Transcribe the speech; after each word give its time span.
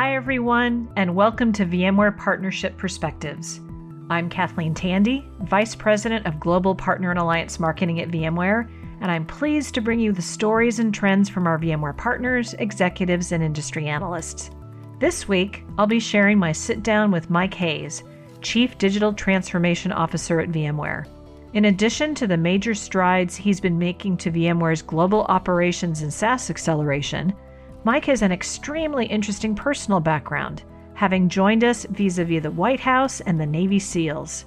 Hi, 0.00 0.14
everyone, 0.14 0.88
and 0.94 1.16
welcome 1.16 1.52
to 1.54 1.66
VMware 1.66 2.16
Partnership 2.16 2.76
Perspectives. 2.76 3.60
I'm 4.08 4.30
Kathleen 4.30 4.72
Tandy, 4.72 5.28
Vice 5.40 5.74
President 5.74 6.24
of 6.24 6.38
Global 6.38 6.72
Partner 6.72 7.10
and 7.10 7.18
Alliance 7.18 7.58
Marketing 7.58 8.00
at 8.00 8.08
VMware, 8.08 8.70
and 9.00 9.10
I'm 9.10 9.26
pleased 9.26 9.74
to 9.74 9.80
bring 9.80 9.98
you 9.98 10.12
the 10.12 10.22
stories 10.22 10.78
and 10.78 10.94
trends 10.94 11.28
from 11.28 11.48
our 11.48 11.58
VMware 11.58 11.96
partners, 11.96 12.54
executives, 12.60 13.32
and 13.32 13.42
industry 13.42 13.88
analysts. 13.88 14.52
This 15.00 15.26
week, 15.26 15.64
I'll 15.78 15.88
be 15.88 15.98
sharing 15.98 16.38
my 16.38 16.52
sit 16.52 16.84
down 16.84 17.10
with 17.10 17.28
Mike 17.28 17.54
Hayes, 17.54 18.04
Chief 18.40 18.78
Digital 18.78 19.12
Transformation 19.12 19.90
Officer 19.90 20.38
at 20.38 20.52
VMware. 20.52 21.06
In 21.54 21.64
addition 21.64 22.14
to 22.14 22.28
the 22.28 22.36
major 22.36 22.72
strides 22.72 23.34
he's 23.34 23.58
been 23.58 23.80
making 23.80 24.18
to 24.18 24.30
VMware's 24.30 24.80
global 24.80 25.22
operations 25.24 26.02
and 26.02 26.14
SaaS 26.14 26.50
acceleration, 26.50 27.34
Mike 27.84 28.06
has 28.06 28.22
an 28.22 28.32
extremely 28.32 29.06
interesting 29.06 29.54
personal 29.54 30.00
background, 30.00 30.64
having 30.94 31.28
joined 31.28 31.62
us 31.62 31.86
vis 31.90 32.18
a 32.18 32.24
vis 32.24 32.42
the 32.42 32.50
White 32.50 32.80
House 32.80 33.20
and 33.20 33.40
the 33.40 33.46
Navy 33.46 33.78
SEALs. 33.78 34.46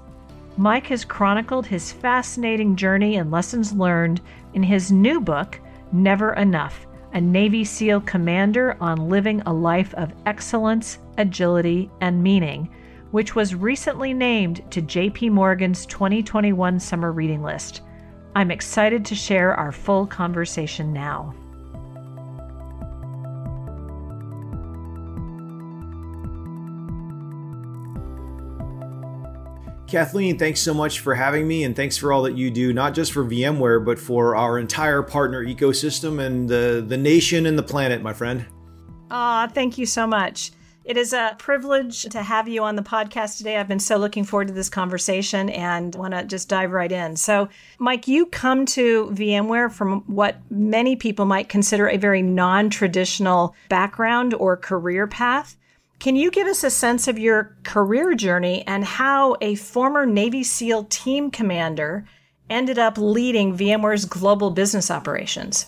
Mike 0.58 0.88
has 0.88 1.06
chronicled 1.06 1.66
his 1.66 1.94
fascinating 1.94 2.76
journey 2.76 3.16
and 3.16 3.32
lessons 3.32 3.72
learned 3.72 4.20
in 4.54 4.62
his 4.62 4.92
new 4.92 5.22
book, 5.22 5.60
Never 5.94 6.34
Enough 6.34 6.86
A 7.14 7.22
Navy 7.22 7.64
SEAL 7.64 8.02
Commander 8.02 8.76
on 8.82 9.10
Living 9.10 9.42
a 9.46 9.54
Life 9.54 9.94
of 9.94 10.14
Excellence, 10.26 11.00
Agility, 11.18 11.90
and 12.02 12.22
Meaning, 12.22 12.70
which 13.12 13.34
was 13.34 13.56
recently 13.56 14.14
named 14.14 14.70
to 14.72 14.82
JP 14.82 15.32
Morgan's 15.32 15.86
2021 15.86 16.80
summer 16.82 17.14
reading 17.14 17.44
list. 17.44 17.82
I'm 18.36 18.52
excited 18.52 19.06
to 19.06 19.16
share 19.16 19.56
our 19.56 19.72
full 19.72 20.06
conversation 20.06 20.92
now. 20.92 21.34
Kathleen, 29.92 30.40
thanks 30.40 30.62
so 30.62 30.74
much 30.74 31.02
for 31.02 31.14
having 31.14 31.46
me, 31.46 31.66
and 31.66 31.76
thanks 31.76 31.98
for 31.98 32.14
all 32.14 32.22
that 32.24 32.38
you 32.38 32.50
do, 32.50 32.72
not 32.72 32.94
just 32.94 33.12
for 33.12 33.26
VMware, 33.26 33.84
but 33.84 34.00
for 34.00 34.38
our 34.38 34.58
entire 34.58 35.04
partner 35.04 35.44
ecosystem 35.44 36.26
and 36.26 36.48
the, 36.48 36.82
the 36.88 36.96
nation 36.96 37.46
and 37.46 37.58
the 37.58 37.64
planet, 37.64 38.02
my 38.02 38.14
friend. 38.14 38.46
Ah, 39.12 39.50
thank 39.54 39.78
you 39.78 39.86
so 39.86 40.08
much. 40.08 40.52
It 40.86 40.96
is 40.96 41.12
a 41.12 41.36
privilege 41.38 42.04
to 42.04 42.24
have 42.24 42.48
you 42.48 42.64
on 42.64 42.78
the 42.78 42.82
podcast 42.82 43.38
today. 43.38 43.58
I've 43.58 43.68
been 43.68 43.80
so 43.80 43.98
looking 43.98 44.24
forward 44.24 44.48
to 44.48 44.54
this 44.54 44.70
conversation 44.70 45.50
and 45.50 45.94
want 45.94 46.14
to 46.14 46.24
just 46.24 46.48
dive 46.48 46.72
right 46.72 46.92
in. 46.92 47.18
So, 47.18 47.50
Mike, 47.78 48.08
you 48.08 48.28
come 48.28 48.66
to 48.68 49.12
VMware 49.14 49.74
from 49.74 50.04
what 50.08 50.38
many 50.50 50.96
people 50.96 51.26
might 51.26 51.50
consider 51.50 51.90
a 51.90 51.98
very 51.98 52.22
non 52.22 52.70
traditional 52.70 53.56
background 53.68 54.34
or 54.36 54.56
career 54.56 55.06
path. 55.06 55.58
Can 56.02 56.16
you 56.16 56.32
give 56.32 56.48
us 56.48 56.64
a 56.64 56.72
sense 56.72 57.08
of 57.08 57.20
your 57.20 57.56
career 57.62 58.16
journey 58.16 58.64
and 58.66 58.84
how 58.84 59.36
a 59.40 59.54
former 59.54 60.04
Navy 60.04 60.44
SEAL 60.44 60.86
team 60.86 61.30
commander 61.30 62.06
ended 62.50 62.80
up 62.80 62.98
leading 62.98 63.56
VMware's 63.56 64.06
global 64.06 64.50
business 64.50 64.90
operations? 64.90 65.68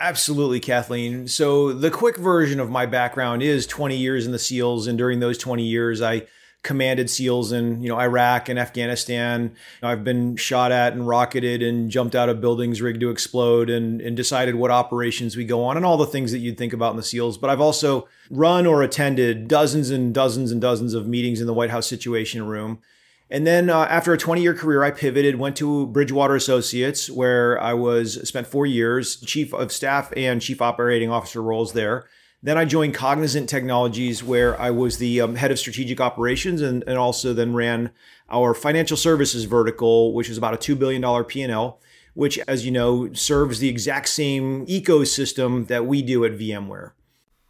Absolutely, 0.00 0.58
Kathleen. 0.58 1.28
So, 1.28 1.72
the 1.72 1.92
quick 1.92 2.16
version 2.16 2.58
of 2.58 2.70
my 2.70 2.86
background 2.86 3.44
is 3.44 3.64
20 3.68 3.96
years 3.96 4.26
in 4.26 4.32
the 4.32 4.38
SEALs. 4.40 4.88
And 4.88 4.98
during 4.98 5.20
those 5.20 5.38
20 5.38 5.62
years, 5.62 6.02
I 6.02 6.26
commanded 6.62 7.10
SEALs 7.10 7.50
in 7.50 7.82
you 7.82 7.88
know 7.88 7.98
Iraq 7.98 8.48
and 8.48 8.58
Afghanistan. 8.58 9.54
I've 9.82 10.04
been 10.04 10.36
shot 10.36 10.72
at 10.72 10.92
and 10.92 11.06
rocketed 11.06 11.62
and 11.62 11.90
jumped 11.90 12.14
out 12.14 12.28
of 12.28 12.40
buildings 12.40 12.80
rigged 12.80 13.00
to 13.00 13.10
explode 13.10 13.68
and, 13.68 14.00
and 14.00 14.16
decided 14.16 14.54
what 14.54 14.70
operations 14.70 15.36
we 15.36 15.44
go 15.44 15.64
on 15.64 15.76
and 15.76 15.84
all 15.84 15.96
the 15.96 16.06
things 16.06 16.32
that 16.32 16.38
you'd 16.38 16.58
think 16.58 16.72
about 16.72 16.92
in 16.92 16.96
the 16.96 17.02
SEALs. 17.02 17.36
But 17.36 17.50
I've 17.50 17.60
also 17.60 18.08
run 18.30 18.66
or 18.66 18.82
attended 18.82 19.48
dozens 19.48 19.90
and 19.90 20.14
dozens 20.14 20.52
and 20.52 20.60
dozens 20.60 20.94
of 20.94 21.06
meetings 21.06 21.40
in 21.40 21.46
the 21.46 21.54
White 21.54 21.70
House 21.70 21.86
Situation 21.86 22.46
Room. 22.46 22.80
And 23.28 23.46
then 23.46 23.70
uh, 23.70 23.84
after 23.84 24.12
a 24.12 24.18
20 24.18 24.42
year 24.42 24.54
career, 24.54 24.84
I 24.84 24.90
pivoted, 24.90 25.38
went 25.38 25.56
to 25.56 25.86
Bridgewater 25.86 26.36
Associates, 26.36 27.08
where 27.08 27.58
I 27.60 27.72
was 27.72 28.28
spent 28.28 28.46
four 28.46 28.66
years, 28.66 29.16
chief 29.16 29.54
of 29.54 29.72
staff 29.72 30.12
and 30.16 30.42
chief 30.42 30.60
operating 30.60 31.10
officer 31.10 31.42
roles 31.42 31.72
there. 31.72 32.06
Then 32.44 32.58
I 32.58 32.64
joined 32.64 32.94
Cognizant 32.94 33.48
Technologies, 33.48 34.24
where 34.24 34.60
I 34.60 34.70
was 34.70 34.98
the 34.98 35.20
um, 35.20 35.36
head 35.36 35.52
of 35.52 35.60
strategic 35.60 36.00
operations 36.00 36.60
and, 36.60 36.82
and 36.88 36.98
also 36.98 37.32
then 37.32 37.54
ran 37.54 37.92
our 38.28 38.52
financial 38.52 38.96
services 38.96 39.44
vertical, 39.44 40.12
which 40.12 40.28
is 40.28 40.38
about 40.38 40.54
a 40.54 40.56
$2 40.56 40.76
billion 40.76 41.24
P&L, 41.24 41.80
which, 42.14 42.40
as 42.48 42.66
you 42.66 42.72
know, 42.72 43.12
serves 43.12 43.60
the 43.60 43.68
exact 43.68 44.08
same 44.08 44.66
ecosystem 44.66 45.68
that 45.68 45.86
we 45.86 46.02
do 46.02 46.24
at 46.24 46.32
VMware. 46.32 46.92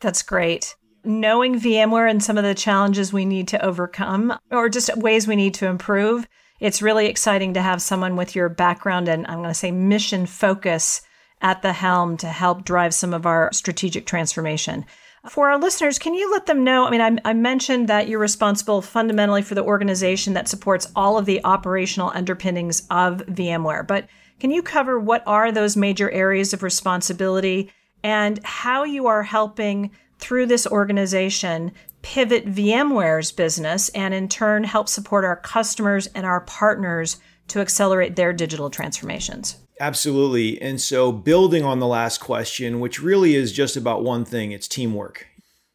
That's 0.01 0.23
great. 0.23 0.77
Knowing 1.05 1.59
VMware 1.59 2.11
and 2.11 2.23
some 2.23 2.37
of 2.37 2.45
the 2.45 2.55
challenges 2.55 3.15
we 3.15 3.25
need 3.25 3.49
to 3.49 3.65
overcome, 3.65 4.39
or 4.51 4.69
just 4.69 4.95
ways 4.99 5.27
we 5.27 5.37
need 5.37 5.55
to 5.55 5.67
improve, 5.67 6.29
it's 6.61 6.83
really 6.83 7.07
exciting 7.07 7.55
to 7.55 7.63
have 7.63 7.81
someone 7.81 8.15
with 8.15 8.37
your 8.37 8.49
background 8.49 9.09
and 9.09 9.27
I'm 9.27 9.39
going 9.39 9.49
to 9.49 9.55
say 9.55 9.73
mission 9.73 10.27
focus 10.27 11.03
at 11.43 11.61
the 11.63 11.73
helm 11.73 12.17
to 12.19 12.29
help 12.29 12.65
drive 12.65 12.95
some 12.95 13.13
of 13.13 13.27
our 13.27 13.53
strategic 13.53 14.07
transformation. 14.07 14.85
For 15.29 15.51
our 15.51 15.59
listeners, 15.59 15.99
can 15.99 16.15
you 16.15 16.33
let 16.33 16.47
them 16.47 16.65
know? 16.65 16.87
I 16.87 16.91
mean, 16.91 17.01
I, 17.01 17.31
I, 17.31 17.33
mentioned 17.33 17.89
that 17.89 18.09
you're 18.09 18.19
responsible 18.19 18.83
fundamentally 18.83 19.43
for 19.43 19.55
the 19.55 19.63
organization 19.63 20.35
that 20.35 20.49
supports 20.49 20.91
all 20.97 21.17
of 21.17 21.27
the 21.27 21.45
operational 21.45 22.11
underpinnings 22.13 22.81
of 22.91 23.19
VMware, 23.27 23.87
but 23.87 24.09
can 24.41 24.51
you 24.51 24.63
cover 24.63 24.99
what 24.99 25.23
are 25.25 25.53
those 25.53 25.77
major 25.77 26.11
areas 26.11 26.53
of 26.53 26.65
responsibility 26.65 27.71
and 28.03 28.41
how 28.45 28.83
you 28.83 29.07
are 29.07 29.23
helping 29.23 29.93
through 30.19 30.47
this 30.47 30.67
organization 30.67 31.71
pivot 32.03 32.47
VMware's 32.47 33.31
business 33.31 33.89
and 33.91 34.13
in 34.13 34.29
turn 34.29 34.65
help 34.65 34.89
support 34.89 35.25
our 35.25 35.37
customers 35.37 36.09
and 36.09 36.27
our 36.27 36.41
partners 36.41 37.19
to 37.47 37.61
accelerate 37.61 38.17
their 38.17 38.33
digital 38.33 38.71
transformations? 38.71 39.57
Absolutely. 39.83 40.63
And 40.63 40.81
so, 40.81 41.11
building 41.11 41.65
on 41.65 41.81
the 41.81 41.89
last 41.89 42.19
question, 42.19 42.79
which 42.79 43.03
really 43.03 43.35
is 43.35 43.51
just 43.51 43.77
about 43.77 44.05
one 44.05 44.25
thing 44.25 44.53
it's 44.53 44.69
teamwork. 44.69 45.27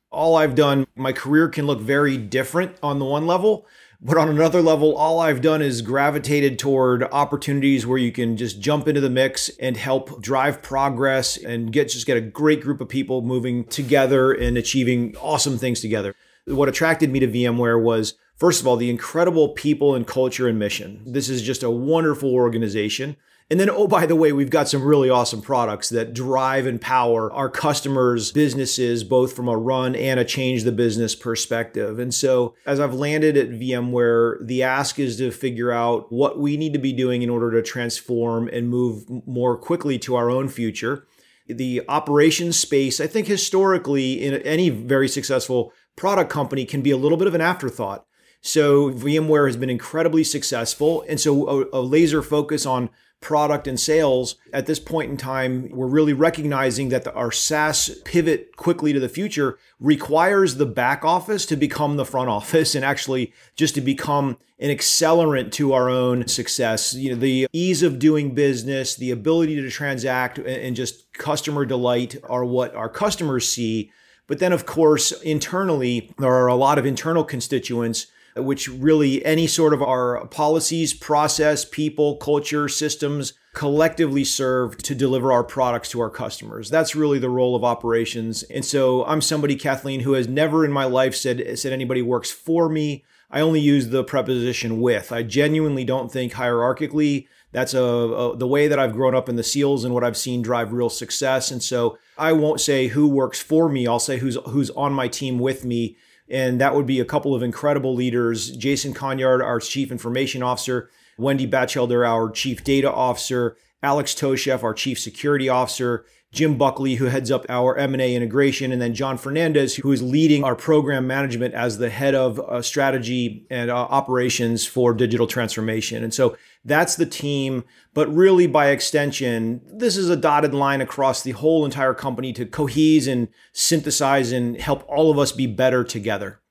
All 0.10 0.38
I've 0.38 0.56
done, 0.56 0.88
my 0.96 1.12
career 1.12 1.50
can 1.50 1.68
look 1.68 1.82
very 1.82 2.16
different 2.16 2.78
on 2.82 3.00
the 3.00 3.06
one 3.06 3.28
level, 3.28 3.66
but 4.00 4.18
on 4.18 4.30
another 4.30 4.62
level, 4.62 4.96
all 4.96 5.20
I've 5.20 5.42
done 5.42 5.62
is 5.62 5.82
gravitated 5.82 6.58
toward 6.58 7.04
opportunities 7.04 7.86
where 7.86 7.98
you 7.98 8.14
can 8.14 8.38
just 8.38 8.62
jump 8.62 8.88
into 8.88 9.02
the 9.02 9.10
mix 9.10 9.50
and 9.60 9.76
help 9.76 10.22
drive 10.22 10.62
progress 10.62 11.36
and 11.36 11.74
get 11.74 11.90
just 11.90 12.08
get 12.08 12.16
a 12.16 12.22
great 12.22 12.62
group 12.62 12.80
of 12.80 12.88
people 12.88 13.22
moving 13.22 13.66
together 13.66 14.32
and 14.32 14.58
achieving 14.58 15.18
awesome 15.18 15.58
things 15.58 15.82
together. 15.82 16.16
What 16.46 16.70
attracted 16.70 17.12
me 17.12 17.20
to 17.20 17.28
VMware 17.28 17.84
was 17.84 18.14
First 18.38 18.62
of 18.62 18.68
all, 18.68 18.76
the 18.78 18.92
incredible 18.92 19.50
people 19.50 19.96
and 19.96 20.06
culture 20.06 20.48
and 20.48 20.60
mission. 20.60 21.02
This 21.08 21.28
is 21.28 21.42
just 21.42 21.64
a 21.64 21.72
wonderful 21.72 22.36
organization. 22.36 23.18
And 23.50 23.62
then, 23.62 23.70
oh, 23.70 23.88
by 23.88 24.06
the 24.06 24.16
way, 24.16 24.34
we've 24.34 24.50
got 24.50 24.68
some 24.68 24.84
really 24.84 25.10
awesome 25.10 25.42
products 25.42 25.88
that 25.90 26.14
drive 26.14 26.66
and 26.66 26.82
power 26.82 27.32
our 27.32 27.50
customers' 27.50 28.34
businesses, 28.34 29.06
both 29.06 29.34
from 29.34 29.48
a 29.48 29.56
run 29.56 29.96
and 29.96 30.20
a 30.20 30.26
change 30.26 30.64
the 30.64 30.74
business 30.74 31.16
perspective. 31.16 31.98
And 31.98 32.14
so, 32.14 32.56
as 32.66 32.82
I've 32.82 32.94
landed 32.94 33.38
at 33.38 33.52
VMware, 33.52 34.46
the 34.46 34.64
ask 34.64 35.00
is 35.00 35.16
to 35.18 35.32
figure 35.32 35.72
out 35.72 36.12
what 36.12 36.38
we 36.38 36.58
need 36.58 36.74
to 36.74 36.80
be 36.80 36.92
doing 36.92 37.22
in 37.22 37.30
order 37.30 37.50
to 37.52 37.62
transform 37.62 38.50
and 38.50 38.68
move 38.68 39.06
more 39.26 39.56
quickly 39.56 39.98
to 40.00 40.16
our 40.18 40.30
own 40.30 40.50
future. 40.50 41.08
The 41.48 41.84
operations 41.88 42.60
space, 42.60 43.00
I 43.00 43.08
think 43.08 43.28
historically, 43.28 44.26
in 44.26 44.34
any 44.42 44.70
very 44.70 45.08
successful 45.08 45.72
product 45.96 46.30
company, 46.30 46.66
can 46.66 46.82
be 46.82 46.92
a 46.92 46.98
little 46.98 47.18
bit 47.18 47.30
of 47.30 47.36
an 47.36 47.40
afterthought. 47.40 48.06
So, 48.42 48.92
VMware 48.92 49.48
has 49.48 49.56
been 49.56 49.70
incredibly 49.70 50.26
successful. 50.26 51.06
And 51.08 51.18
so, 51.18 51.48
a, 51.48 51.80
a 51.80 51.82
laser 51.82 52.22
focus 52.22 52.66
on 52.66 52.90
product 53.20 53.68
and 53.68 53.80
sales, 53.80 54.36
at 54.54 54.68
this 54.68 54.80
point 54.80 55.10
in 55.10 55.18
time, 55.18 55.70
we're 55.72 55.88
really 55.88 56.14
recognizing 56.14 56.90
that 56.90 57.04
the, 57.04 57.14
our 57.14 57.32
SaaS 57.32 57.90
pivot 58.06 58.56
quickly 58.56 58.94
to 58.94 59.00
the 59.00 59.10
future 59.10 59.58
requires 59.80 60.56
the 60.56 60.66
back 60.66 61.04
office 61.04 61.46
to 61.48 61.56
become 61.56 61.98
the 61.98 62.06
front 62.06 62.30
office 62.30 62.76
and 62.76 62.86
actually 62.86 63.34
just 63.56 63.76
to 63.76 63.82
become 63.82 64.38
an 64.60 64.70
accelerant 64.70 65.52
to 65.52 65.74
our 65.74 65.90
own 65.90 66.28
success. 66.28 66.94
You 66.94 67.12
know, 67.12 67.18
the 67.18 67.48
ease 67.54 67.84
of 67.84 68.00
doing 68.00 68.34
business, 68.34 68.96
the 68.96 69.12
ability 69.12 69.56
to 69.56 69.70
transact 69.70 70.40
and 70.40 70.76
just 70.76 71.12
customer 71.14 71.66
delight 71.66 72.16
are 72.24 72.46
what 72.46 72.76
our 72.76 72.90
customers 72.90 73.48
see. 73.48 73.92
But 74.26 74.40
then, 74.40 74.52
of 74.52 74.66
course, 74.66 75.12
internally, 75.22 76.12
there 76.18 76.34
are 76.34 76.48
a 76.48 76.56
lot 76.56 76.78
of 76.78 76.86
internal 76.86 77.24
constituents 77.24 78.08
which 78.38 78.68
really 78.68 79.24
any 79.26 79.48
sort 79.48 79.74
of 79.74 79.82
our 79.82 80.26
policies, 80.28 80.94
process, 80.94 81.66
people, 81.66 82.18
culture, 82.18 82.68
systems 82.68 83.34
collectively 83.54 84.24
serve 84.24 84.78
to 84.78 84.94
deliver 84.94 85.32
our 85.32 85.44
products 85.44 85.90
to 85.90 86.00
our 86.00 86.10
customers. 86.10 86.70
That's 86.70 86.96
really 86.96 87.20
the 87.20 87.30
role 87.30 87.56
of 87.56 87.64
operations. 87.64 88.44
And 88.44 88.64
so 88.64 89.04
I'm 89.06 89.22
somebody, 89.22 89.56
Kathleen, 89.56 90.02
who 90.02 90.14
has 90.14 90.28
never 90.28 90.64
in 90.64 90.72
my 90.72 90.86
life 90.86 91.16
said, 91.16 91.58
said 91.58 91.74
anybody 91.74 92.02
works 92.02 92.32
for 92.32 92.70
me. 92.70 93.04
I 93.30 93.42
only 93.42 93.60
use 93.60 93.90
the 93.90 94.04
preposition 94.04 94.80
with. 94.80 95.12
I 95.12 95.24
genuinely 95.24 95.84
don't 95.84 96.12
think 96.12 96.34
hierarchically 96.34 97.28
that's 97.52 97.74
a, 97.74 97.82
a, 97.82 98.38
the 98.38 98.48
way 98.48 98.68
that 98.68 98.78
I've 98.78 98.94
grown 98.94 99.16
up 99.16 99.30
in 99.30 99.36
the 99.36 99.44
SEALs 99.44 99.84
and 99.84 99.94
what 99.94 100.04
I've 100.04 100.18
seen 100.18 100.42
drive 100.42 100.74
real 100.74 100.90
success. 100.90 101.50
And 101.50 101.64
so 101.64 101.98
I 102.18 102.34
won't 102.34 102.60
say 102.60 102.88
who 102.88 103.08
works 103.08 103.42
for 103.42 103.70
me. 103.70 103.88
I'll 103.88 104.00
say 104.00 104.18
who's 104.18 104.38
who's 104.48 104.70
on 104.72 104.94
my 104.94 105.08
team 105.08 105.40
with 105.40 105.64
me. 105.64 105.98
And 106.30 106.60
that 106.60 106.76
would 106.76 106.86
be 106.86 107.00
a 107.00 107.06
couple 107.06 107.34
of 107.34 107.44
incredible 107.44 107.96
leaders. 107.96 108.52
Jason 108.52 108.94
Conyard, 108.94 109.42
our 109.42 109.60
chief 109.60 109.92
information 109.92 110.44
officer, 110.44 110.90
Wendy 111.18 111.46
Batchelder, 111.46 112.06
our 112.06 112.30
chief 112.30 112.64
data 112.64 112.92
officer, 112.92 113.56
Alex 113.82 114.14
Tosheff, 114.14 114.64
our 114.64 114.74
chief 114.74 115.00
security 115.00 115.50
officer, 115.50 116.06
Jim 116.34 116.58
Buckley, 116.58 116.96
who 116.96 117.06
heads 117.06 117.32
up 117.32 117.46
our 117.48 117.78
M&A 117.78 118.14
integration, 118.14 118.72
and 118.72 118.82
then 118.82 118.94
John 118.94 119.18
Fernandez, 119.18 119.76
who 119.76 119.92
is 119.92 120.02
leading 120.02 120.44
our 120.44 120.56
program 120.56 121.08
management 121.08 121.54
as 121.54 121.78
the 121.78 121.90
head 121.90 122.16
of 122.16 122.40
uh, 122.40 122.62
strategy 122.62 123.48
and 123.50 123.72
uh, 123.72 123.76
operations 123.76 124.66
for 124.66 124.94
digital 124.94 125.26
transformation. 125.26 126.04
And 126.04 126.14
so 126.14 126.38
that's 126.66 126.96
the 126.96 127.06
team. 127.06 127.64
But 127.94 128.14
really, 128.14 128.46
by 128.46 128.70
extension, 128.70 129.62
this 129.66 129.96
is 129.96 130.10
a 130.10 130.18
dotted 130.18 130.54
line 130.54 130.82
across 130.82 131.24
the 131.24 131.32
whole 131.32 131.64
entire 131.64 131.94
company 131.94 132.34
to 132.34 132.46
cohese 132.46 133.08
and 133.08 133.30
synthesize 133.54 134.34
and 134.34 134.60
help 134.60 134.84
all 134.88 135.10
of 135.10 135.18
us 135.18 135.32
be 135.32 135.48
better 135.48 135.84
together. 135.84 136.42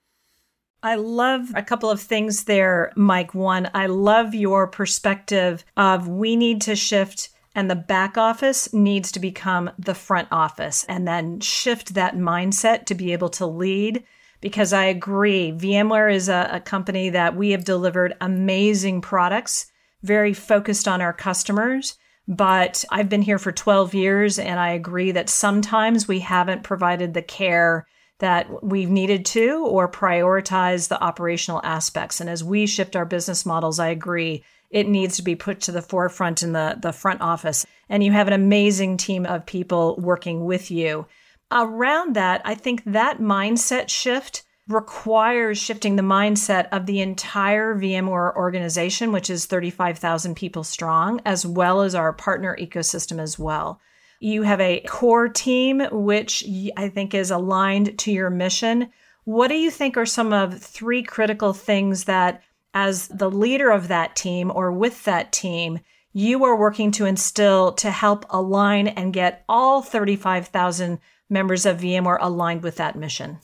I 0.83 0.95
love 0.95 1.49
a 1.55 1.63
couple 1.63 1.91
of 1.91 2.01
things 2.01 2.45
there, 2.45 2.93
Mike. 2.97 3.35
One, 3.35 3.69
I 3.75 3.87
love 3.87 4.35
your 4.35 4.67
perspective 4.69 5.65
of 5.77 6.09
we 6.09 6.37
need 6.37 6.63
to 6.63 6.77
shift 6.77 7.31
and 7.57 7.71
the 7.71 7.75
back 7.75 8.19
office 8.19 8.71
needs 8.75 9.11
to 9.11 9.19
become 9.19 9.71
the 9.79 9.95
front 9.95 10.29
office 10.31 10.85
and 10.91 11.09
then 11.09 11.41
shift 11.41 11.95
that 11.95 12.15
mindset 12.15 12.85
to 12.85 12.95
be 12.95 13.15
able 13.15 13.31
to 13.31 13.47
lead. 13.47 14.05
Because 14.43 14.75
I 14.75 14.85
agree, 14.85 15.53
VMware 15.53 16.15
is 16.15 16.29
a, 16.29 16.51
a 16.53 16.61
company 16.61 17.09
that 17.09 17.35
we 17.35 17.53
have 17.53 17.65
delivered 17.65 18.15
amazing 18.21 19.01
products, 19.01 19.73
very 20.03 20.35
focused 20.35 20.87
on 20.87 21.01
our 21.01 21.15
customers. 21.15 21.97
But 22.29 22.85
I've 22.91 23.09
been 23.09 23.23
here 23.23 23.39
for 23.39 23.53
12 23.53 23.95
years, 23.95 24.39
and 24.39 24.61
I 24.61 24.73
agree 24.73 25.13
that 25.13 25.31
sometimes 25.31 26.07
we 26.07 26.21
haven't 26.21 26.63
provided 26.63 27.15
the 27.15 27.23
care 27.23 27.87
that 28.19 28.63
we've 28.63 28.91
needed 28.91 29.25
to 29.27 29.65
or 29.67 29.91
prioritize 29.91 30.89
the 30.89 31.03
operational 31.03 31.63
aspects. 31.65 32.21
And 32.21 32.29
as 32.29 32.45
we 32.45 32.67
shift 32.67 32.97
our 32.97 33.05
business 33.07 33.47
models, 33.47 33.79
I 33.79 33.89
agree 33.89 34.45
it 34.71 34.89
needs 34.89 35.17
to 35.17 35.23
be 35.23 35.37
put 35.37 35.61
to 35.63 35.73
the 35.73 35.83
forefront 35.83 36.43
in 36.43 36.53
the, 36.53 36.79
the 36.81 36.93
front 36.93 37.21
office. 37.21 37.65
And 37.89 38.03
you 38.03 38.13
have 38.13 38.27
an 38.27 38.33
amazing 38.33 38.97
team 38.97 39.27
of 39.27 39.47
people 39.47 39.97
working 39.99 40.45
with 40.45 40.71
you. 40.71 41.07
Around 41.53 42.15
that, 42.17 42.43
I 42.45 42.55
think 42.55 42.83
that 42.85 43.19
mindset 43.19 43.89
shift 43.89 44.43
requires 44.69 45.59
shifting 45.59 45.95
the 45.95 46.03
mindset 46.03 46.69
of 46.73 46.87
the 46.87 47.01
entire 47.01 47.77
VMware 47.77 48.35
organization, 48.35 49.13
which 49.13 49.31
is 49.31 49.47
35,000 49.47 50.35
people 50.35 50.65
strong, 50.65 51.21
as 51.25 51.47
well 51.47 51.83
as 51.83 51.95
our 51.95 52.13
partner 52.13 52.57
ecosystem 52.61 53.21
as 53.21 53.39
well. 53.39 53.81
You 54.19 54.43
have 54.43 54.61
a 54.61 54.81
core 54.81 55.29
team, 55.29 55.87
which 55.93 56.45
I 56.77 56.89
think 56.89 57.15
is 57.15 57.31
aligned 57.31 57.99
to 58.01 58.11
your 58.11 58.31
mission. 58.31 58.91
What 59.25 59.49
do 59.49 59.55
you 59.55 59.71
think 59.71 59.97
are 59.97 60.07
some 60.07 60.33
of 60.33 60.59
three 60.59 61.03
critical 61.03 61.53
things 61.53 62.05
that 62.05 62.43
as 62.77 63.09
the 63.09 63.31
leader 63.31 63.71
of 63.71 63.89
that 63.89 64.15
team 64.15 64.53
or 64.55 64.71
with 64.71 65.05
that 65.05 65.33
team, 65.33 65.81
you 66.13 66.45
are 66.45 66.55
working 66.55 66.91
to 66.91 67.07
instill 67.07 67.73
to 67.73 67.91
help 67.91 68.27
align 68.29 68.87
and 68.87 69.15
get 69.15 69.45
all 69.49 69.81
35,000 69.81 70.99
members 71.31 71.65
of 71.65 71.81
VMware 71.81 72.19
aligned 72.21 72.63
with 72.63 72.77
that 72.77 72.95
mission. 72.95 73.39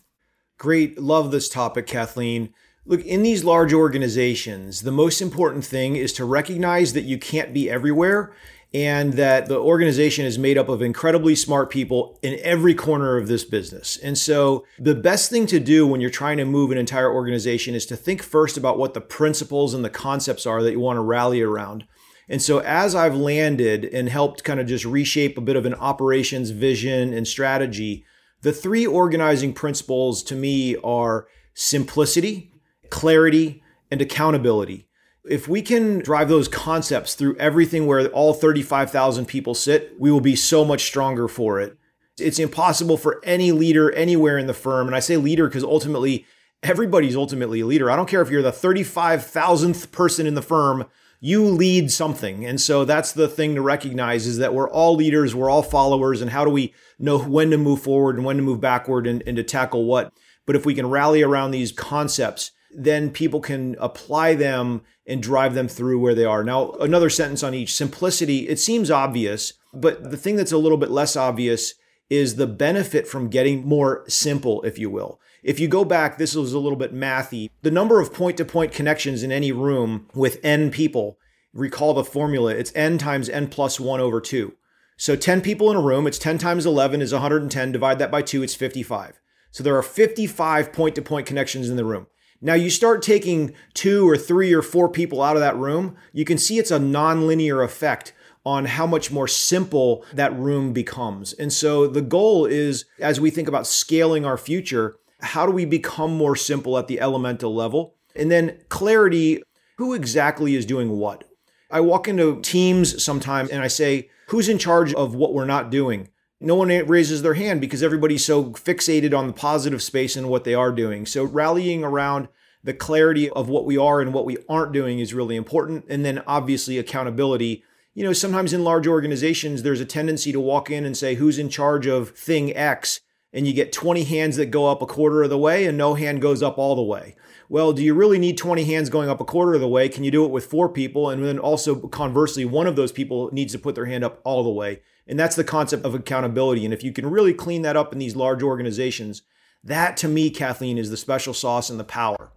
Great. 0.58 0.98
Love 0.98 1.30
this 1.30 1.48
topic, 1.48 1.86
Kathleen. 1.86 2.52
Look, 2.84 3.02
in 3.06 3.22
these 3.22 3.42
large 3.42 3.72
organizations, 3.72 4.82
the 4.82 4.92
most 4.92 5.22
important 5.22 5.64
thing 5.64 5.96
is 5.96 6.12
to 6.14 6.26
recognize 6.26 6.92
that 6.92 7.04
you 7.04 7.16
can't 7.16 7.54
be 7.54 7.70
everywhere 7.70 8.34
and 8.74 9.14
that 9.14 9.46
the 9.46 9.58
organization 9.58 10.24
is 10.24 10.38
made 10.38 10.56
up 10.56 10.68
of 10.68 10.80
incredibly 10.80 11.34
smart 11.34 11.68
people 11.68 12.18
in 12.22 12.38
every 12.42 12.74
corner 12.74 13.16
of 13.18 13.28
this 13.28 13.44
business. 13.44 13.98
And 13.98 14.16
so 14.16 14.64
the 14.78 14.94
best 14.94 15.30
thing 15.30 15.46
to 15.46 15.60
do 15.60 15.86
when 15.86 16.00
you're 16.00 16.10
trying 16.10 16.38
to 16.38 16.44
move 16.44 16.70
an 16.70 16.78
entire 16.78 17.12
organization 17.12 17.74
is 17.74 17.84
to 17.86 17.96
think 17.96 18.22
first 18.22 18.56
about 18.56 18.78
what 18.78 18.94
the 18.94 19.00
principles 19.00 19.74
and 19.74 19.84
the 19.84 19.90
concepts 19.90 20.46
are 20.46 20.62
that 20.62 20.72
you 20.72 20.80
want 20.80 20.96
to 20.96 21.02
rally 21.02 21.42
around. 21.42 21.84
And 22.28 22.40
so 22.40 22.60
as 22.60 22.94
I've 22.94 23.14
landed 23.14 23.84
and 23.84 24.08
helped 24.08 24.44
kind 24.44 24.58
of 24.58 24.66
just 24.66 24.86
reshape 24.86 25.36
a 25.36 25.42
bit 25.42 25.56
of 25.56 25.66
an 25.66 25.74
operations 25.74 26.50
vision 26.50 27.12
and 27.12 27.28
strategy, 27.28 28.06
the 28.40 28.52
three 28.52 28.86
organizing 28.86 29.52
principles 29.52 30.22
to 30.24 30.34
me 30.34 30.76
are 30.76 31.28
simplicity, 31.52 32.50
clarity, 32.88 33.62
and 33.90 34.00
accountability. 34.00 34.88
If 35.24 35.46
we 35.46 35.62
can 35.62 36.00
drive 36.00 36.28
those 36.28 36.48
concepts 36.48 37.14
through 37.14 37.36
everything 37.36 37.86
where 37.86 38.08
all 38.08 38.34
35,000 38.34 39.26
people 39.26 39.54
sit, 39.54 39.94
we 39.98 40.10
will 40.10 40.20
be 40.20 40.34
so 40.34 40.64
much 40.64 40.82
stronger 40.82 41.28
for 41.28 41.60
it. 41.60 41.76
It's 42.18 42.38
impossible 42.38 42.96
for 42.96 43.20
any 43.24 43.52
leader 43.52 43.90
anywhere 43.92 44.36
in 44.36 44.46
the 44.46 44.54
firm. 44.54 44.86
And 44.86 44.96
I 44.96 45.00
say 45.00 45.16
leader 45.16 45.46
because 45.46 45.64
ultimately, 45.64 46.26
everybody's 46.62 47.16
ultimately 47.16 47.60
a 47.60 47.66
leader. 47.66 47.90
I 47.90 47.96
don't 47.96 48.08
care 48.08 48.22
if 48.22 48.30
you're 48.30 48.42
the 48.42 48.50
35,000th 48.50 49.90
person 49.92 50.26
in 50.26 50.34
the 50.34 50.42
firm, 50.42 50.86
you 51.20 51.44
lead 51.44 51.92
something. 51.92 52.44
And 52.44 52.60
so 52.60 52.84
that's 52.84 53.12
the 53.12 53.28
thing 53.28 53.54
to 53.54 53.62
recognize 53.62 54.26
is 54.26 54.38
that 54.38 54.54
we're 54.54 54.68
all 54.68 54.96
leaders, 54.96 55.36
we're 55.36 55.50
all 55.50 55.62
followers. 55.62 56.20
And 56.20 56.32
how 56.32 56.44
do 56.44 56.50
we 56.50 56.74
know 56.98 57.18
when 57.18 57.50
to 57.50 57.58
move 57.58 57.80
forward 57.80 58.16
and 58.16 58.24
when 58.24 58.36
to 58.36 58.42
move 58.42 58.60
backward 58.60 59.06
and, 59.06 59.22
and 59.24 59.36
to 59.36 59.44
tackle 59.44 59.84
what? 59.84 60.12
But 60.46 60.56
if 60.56 60.66
we 60.66 60.74
can 60.74 60.90
rally 60.90 61.22
around 61.22 61.52
these 61.52 61.70
concepts, 61.70 62.50
then 62.74 63.10
people 63.10 63.40
can 63.40 63.76
apply 63.78 64.34
them 64.34 64.82
and 65.06 65.22
drive 65.22 65.54
them 65.54 65.68
through 65.68 65.98
where 65.98 66.14
they 66.14 66.24
are. 66.24 66.44
Now, 66.44 66.72
another 66.72 67.10
sentence 67.10 67.42
on 67.42 67.54
each 67.54 67.74
simplicity, 67.74 68.48
it 68.48 68.58
seems 68.58 68.90
obvious, 68.90 69.54
but 69.72 70.10
the 70.10 70.16
thing 70.16 70.36
that's 70.36 70.52
a 70.52 70.58
little 70.58 70.78
bit 70.78 70.90
less 70.90 71.16
obvious 71.16 71.74
is 72.08 72.36
the 72.36 72.46
benefit 72.46 73.06
from 73.06 73.28
getting 73.28 73.66
more 73.66 74.04
simple, 74.08 74.62
if 74.62 74.78
you 74.78 74.90
will. 74.90 75.18
If 75.42 75.58
you 75.58 75.66
go 75.66 75.84
back, 75.84 76.18
this 76.18 76.34
was 76.34 76.52
a 76.52 76.58
little 76.58 76.76
bit 76.76 76.94
mathy. 76.94 77.50
The 77.62 77.70
number 77.70 78.00
of 78.00 78.12
point 78.12 78.36
to 78.36 78.44
point 78.44 78.72
connections 78.72 79.22
in 79.22 79.32
any 79.32 79.50
room 79.50 80.08
with 80.14 80.38
n 80.44 80.70
people, 80.70 81.18
recall 81.52 81.94
the 81.94 82.04
formula, 82.04 82.54
it's 82.54 82.72
n 82.74 82.98
times 82.98 83.28
n 83.28 83.48
plus 83.48 83.80
1 83.80 83.98
over 83.98 84.20
2. 84.20 84.54
So 84.96 85.16
10 85.16 85.40
people 85.40 85.70
in 85.70 85.76
a 85.76 85.82
room, 85.82 86.06
it's 86.06 86.18
10 86.18 86.38
times 86.38 86.64
11 86.64 87.02
is 87.02 87.12
110. 87.12 87.72
Divide 87.72 87.98
that 87.98 88.10
by 88.10 88.22
2, 88.22 88.42
it's 88.42 88.54
55. 88.54 89.18
So 89.50 89.64
there 89.64 89.76
are 89.76 89.82
55 89.82 90.72
point 90.72 90.94
to 90.94 91.02
point 91.02 91.26
connections 91.26 91.68
in 91.68 91.76
the 91.76 91.84
room. 91.84 92.06
Now 92.44 92.54
you 92.54 92.70
start 92.70 93.02
taking 93.02 93.54
two 93.72 94.08
or 94.08 94.16
three 94.16 94.52
or 94.52 94.62
four 94.62 94.88
people 94.88 95.22
out 95.22 95.36
of 95.36 95.40
that 95.40 95.56
room, 95.56 95.96
you 96.12 96.24
can 96.24 96.38
see 96.38 96.58
it's 96.58 96.72
a 96.72 96.78
nonlinear 96.78 97.64
effect 97.64 98.12
on 98.44 98.64
how 98.64 98.84
much 98.84 99.12
more 99.12 99.28
simple 99.28 100.04
that 100.12 100.36
room 100.36 100.72
becomes. 100.72 101.32
And 101.34 101.52
so 101.52 101.86
the 101.86 102.02
goal 102.02 102.44
is 102.44 102.84
as 102.98 103.20
we 103.20 103.30
think 103.30 103.46
about 103.46 103.68
scaling 103.68 104.24
our 104.24 104.36
future, 104.36 104.96
how 105.20 105.46
do 105.46 105.52
we 105.52 105.64
become 105.64 106.16
more 106.16 106.34
simple 106.34 106.76
at 106.76 106.88
the 106.88 107.00
elemental 107.00 107.54
level? 107.54 107.94
And 108.16 108.28
then 108.28 108.58
clarity, 108.68 109.40
who 109.78 109.94
exactly 109.94 110.56
is 110.56 110.66
doing 110.66 110.98
what? 110.98 111.22
I 111.70 111.80
walk 111.80 112.08
into 112.08 112.40
teams 112.40 113.02
sometimes 113.02 113.50
and 113.50 113.62
I 113.62 113.68
say, 113.68 114.10
who's 114.26 114.48
in 114.48 114.58
charge 114.58 114.92
of 114.94 115.14
what 115.14 115.32
we're 115.32 115.44
not 115.44 115.70
doing? 115.70 116.08
No 116.42 116.56
one 116.56 116.68
raises 116.68 117.22
their 117.22 117.34
hand 117.34 117.60
because 117.60 117.82
everybody's 117.82 118.24
so 118.24 118.46
fixated 118.50 119.16
on 119.16 119.26
the 119.26 119.32
positive 119.32 119.82
space 119.82 120.16
and 120.16 120.28
what 120.28 120.44
they 120.44 120.54
are 120.54 120.72
doing. 120.72 121.06
So 121.06 121.24
rallying 121.24 121.84
around 121.84 122.28
the 122.64 122.74
clarity 122.74 123.30
of 123.30 123.48
what 123.48 123.64
we 123.64 123.76
are 123.76 124.00
and 124.00 124.12
what 124.12 124.26
we 124.26 124.38
aren't 124.48 124.72
doing 124.72 124.98
is 124.98 125.14
really 125.14 125.36
important. 125.36 125.84
And 125.88 126.04
then 126.04 126.22
obviously 126.26 126.78
accountability. 126.78 127.64
You 127.94 128.04
know, 128.04 128.12
sometimes 128.12 128.52
in 128.52 128.64
large 128.64 128.86
organizations, 128.86 129.62
there's 129.62 129.80
a 129.80 129.84
tendency 129.84 130.32
to 130.32 130.40
walk 130.40 130.70
in 130.70 130.84
and 130.84 130.96
say, 130.96 131.14
who's 131.14 131.38
in 131.38 131.48
charge 131.48 131.86
of 131.86 132.10
thing 132.10 132.54
X? 132.56 133.00
And 133.32 133.46
you 133.46 133.52
get 133.52 133.72
20 133.72 134.04
hands 134.04 134.36
that 134.36 134.46
go 134.46 134.66
up 134.66 134.82
a 134.82 134.86
quarter 134.86 135.22
of 135.22 135.30
the 135.30 135.38
way 135.38 135.64
and 135.66 135.78
no 135.78 135.94
hand 135.94 136.20
goes 136.20 136.42
up 136.42 136.58
all 136.58 136.74
the 136.74 136.82
way. 136.82 137.16
Well, 137.48 137.72
do 137.72 137.82
you 137.82 137.94
really 137.94 138.18
need 138.18 138.38
20 138.38 138.64
hands 138.64 138.90
going 138.90 139.08
up 139.08 139.20
a 139.20 139.24
quarter 139.24 139.54
of 139.54 139.60
the 139.60 139.68
way? 139.68 139.88
Can 139.88 140.04
you 140.04 140.10
do 140.10 140.24
it 140.24 140.30
with 140.30 140.46
four 140.46 140.68
people? 140.68 141.10
And 141.10 141.24
then 141.24 141.38
also 141.38 141.74
conversely, 141.74 142.44
one 142.44 142.66
of 142.66 142.76
those 142.76 142.92
people 142.92 143.30
needs 143.32 143.52
to 143.52 143.58
put 143.58 143.74
their 143.74 143.86
hand 143.86 144.04
up 144.04 144.20
all 144.24 144.42
the 144.42 144.50
way. 144.50 144.80
And 145.06 145.18
that's 145.18 145.36
the 145.36 145.44
concept 145.44 145.84
of 145.84 145.94
accountability. 145.94 146.64
And 146.64 146.72
if 146.72 146.82
you 146.82 146.92
can 146.92 147.10
really 147.10 147.34
clean 147.34 147.62
that 147.62 147.76
up 147.76 147.92
in 147.92 147.98
these 147.98 148.16
large 148.16 148.42
organizations, 148.42 149.22
that 149.64 149.96
to 149.98 150.08
me, 150.08 150.30
Kathleen, 150.30 150.78
is 150.78 150.90
the 150.90 150.96
special 150.96 151.34
sauce 151.34 151.70
and 151.70 151.78
the 151.78 151.84
power. 151.84 152.30